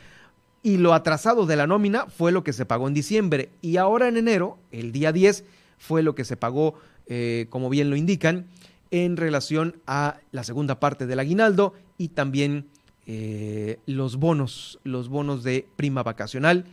[0.63, 4.07] y lo atrasado de la nómina fue lo que se pagó en diciembre y ahora
[4.07, 5.45] en enero, el día 10,
[5.77, 6.75] fue lo que se pagó,
[7.07, 8.47] eh, como bien lo indican,
[8.89, 12.67] en relación a la segunda parte del aguinaldo y también
[13.05, 16.65] eh, los bonos, los bonos de prima vacacional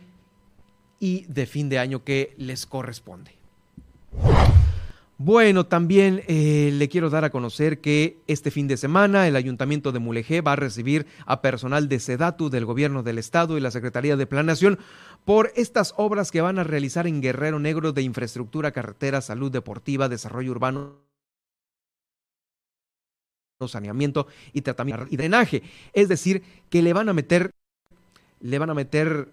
[0.99, 3.40] y de fin de año que les corresponde.
[5.23, 9.91] Bueno, también eh, le quiero dar a conocer que este fin de semana el Ayuntamiento
[9.91, 13.69] de Mulegé va a recibir a personal de SEDATU del Gobierno del Estado y la
[13.69, 14.79] Secretaría de Planeación
[15.23, 20.09] por estas obras que van a realizar en Guerrero Negro de infraestructura, carretera, salud deportiva,
[20.09, 20.95] desarrollo urbano
[23.67, 25.61] saneamiento y tratamiento y drenaje.
[25.93, 26.41] Es decir,
[26.71, 27.51] que le van a meter,
[28.39, 29.27] le van a meter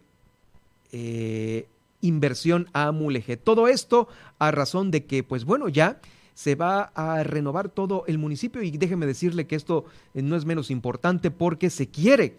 [0.93, 1.67] eh,
[2.01, 3.37] inversión a Mulegé.
[3.37, 6.01] Todo esto a razón de que, pues bueno, ya
[6.35, 10.45] se va a renovar todo el municipio y déjeme decirle que esto eh, no es
[10.45, 12.37] menos importante porque se quiere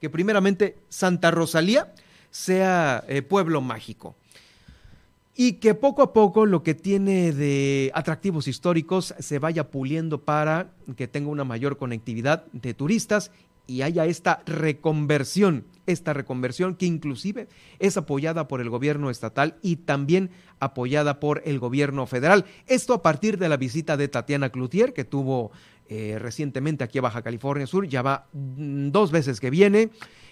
[0.00, 1.94] que primeramente Santa Rosalía
[2.30, 4.16] sea eh, pueblo mágico
[5.36, 10.72] y que poco a poco lo que tiene de atractivos históricos se vaya puliendo para
[10.96, 13.30] que tenga una mayor conectividad de turistas
[13.66, 17.48] y haya esta reconversión, esta reconversión que inclusive
[17.78, 22.44] es apoyada por el gobierno estatal y también apoyada por el gobierno federal.
[22.66, 25.50] Esto a partir de la visita de Tatiana Cloutier, que tuvo
[25.88, 29.90] eh, recientemente aquí a Baja California Sur, ya va mm, dos veces que viene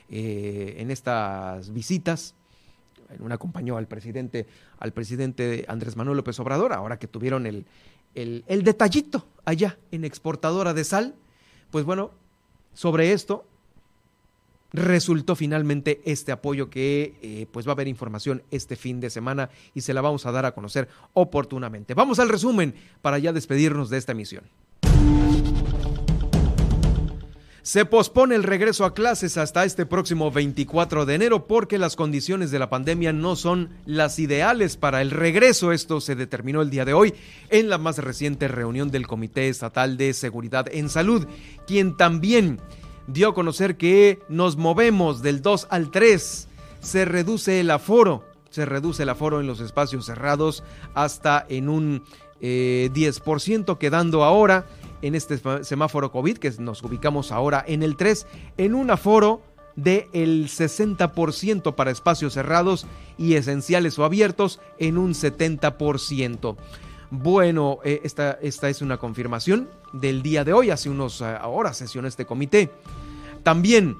[0.08, 2.34] eh, en estas visitas.
[3.20, 4.46] Una acompañó al presidente,
[4.78, 7.66] al presidente Andrés Manuel López Obrador, ahora que tuvieron el,
[8.14, 11.14] el, el detallito allá en exportadora de sal.
[11.70, 12.12] Pues bueno,
[12.74, 13.46] sobre esto
[14.74, 19.50] resultó finalmente este apoyo que eh, pues va a haber información este fin de semana
[19.72, 21.94] y se la vamos a dar a conocer oportunamente.
[21.94, 24.44] Vamos al resumen para ya despedirnos de esta emisión.
[27.64, 32.50] Se pospone el regreso a clases hasta este próximo 24 de enero porque las condiciones
[32.50, 35.72] de la pandemia no son las ideales para el regreso.
[35.72, 37.14] Esto se determinó el día de hoy
[37.48, 41.26] en la más reciente reunión del Comité Estatal de Seguridad en Salud,
[41.66, 42.60] quien también
[43.06, 46.48] dio a conocer que nos movemos del 2 al 3.
[46.80, 52.04] Se reduce el aforo, se reduce el aforo en los espacios cerrados hasta en un
[52.42, 54.66] 10%, eh, quedando ahora
[55.04, 58.26] en este semáforo COVID, que nos ubicamos ahora en el 3,
[58.56, 59.42] en un aforo
[59.76, 62.86] del el 60% para espacios cerrados
[63.18, 66.56] y esenciales o abiertos en un 70%.
[67.10, 71.76] Bueno, eh, esta, esta, es una confirmación del día de hoy, hace unos eh, horas
[71.76, 72.70] sesionó este comité.
[73.42, 73.98] También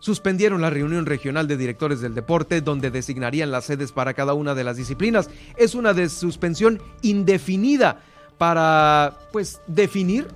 [0.00, 4.56] suspendieron la reunión regional de directores del deporte donde designarían las sedes para cada una
[4.56, 5.30] de las disciplinas.
[5.56, 8.02] Es una de suspensión indefinida
[8.38, 10.28] para pues definir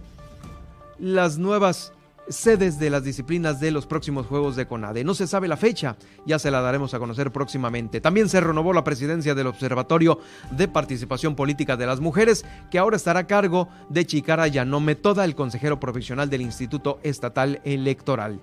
[0.98, 1.92] las nuevas
[2.28, 5.04] sedes de las disciplinas de los próximos Juegos de CONADE.
[5.04, 5.96] No se sabe la fecha,
[6.26, 8.00] ya se la daremos a conocer próximamente.
[8.00, 10.18] También se renovó la presidencia del Observatorio
[10.50, 15.24] de Participación Política de las Mujeres, que ahora estará a cargo de Chicara Yanome, toda
[15.24, 18.40] el consejero profesional del Instituto Estatal Electoral.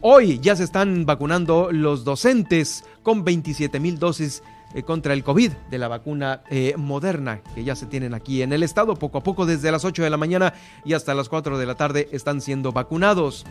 [0.00, 4.42] Hoy ya se están vacunando los docentes con 27 mil dosis
[4.82, 8.62] contra el COVID de la vacuna eh, moderna que ya se tienen aquí en el
[8.62, 8.96] estado.
[8.96, 10.54] Poco a poco, desde las 8 de la mañana
[10.84, 13.46] y hasta las 4 de la tarde, están siendo vacunados.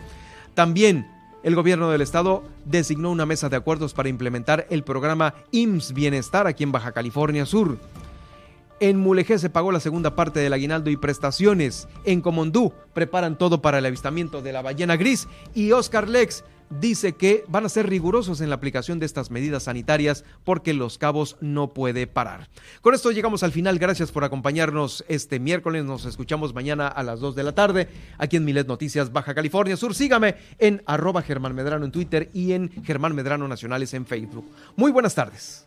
[0.54, 1.08] También
[1.42, 6.46] el gobierno del estado designó una mesa de acuerdos para implementar el programa IMSS Bienestar
[6.46, 7.78] aquí en Baja California Sur.
[8.80, 11.86] En Mulegé se pagó la segunda parte del aguinaldo y prestaciones.
[12.04, 15.28] En Comondú preparan todo para el avistamiento de la ballena gris.
[15.54, 16.44] Y Oscar Lex
[16.80, 20.98] dice que van a ser rigurosos en la aplicación de estas medidas sanitarias porque Los
[20.98, 22.48] Cabos no puede parar.
[22.80, 23.78] Con esto llegamos al final.
[23.78, 25.84] Gracias por acompañarnos este miércoles.
[25.84, 29.76] Nos escuchamos mañana a las 2 de la tarde aquí en Milet Noticias Baja California
[29.76, 29.94] Sur.
[29.94, 34.50] Sígame en arroba Germán Medrano en Twitter y en Germán Medrano Nacionales en Facebook.
[34.76, 35.66] Muy buenas tardes.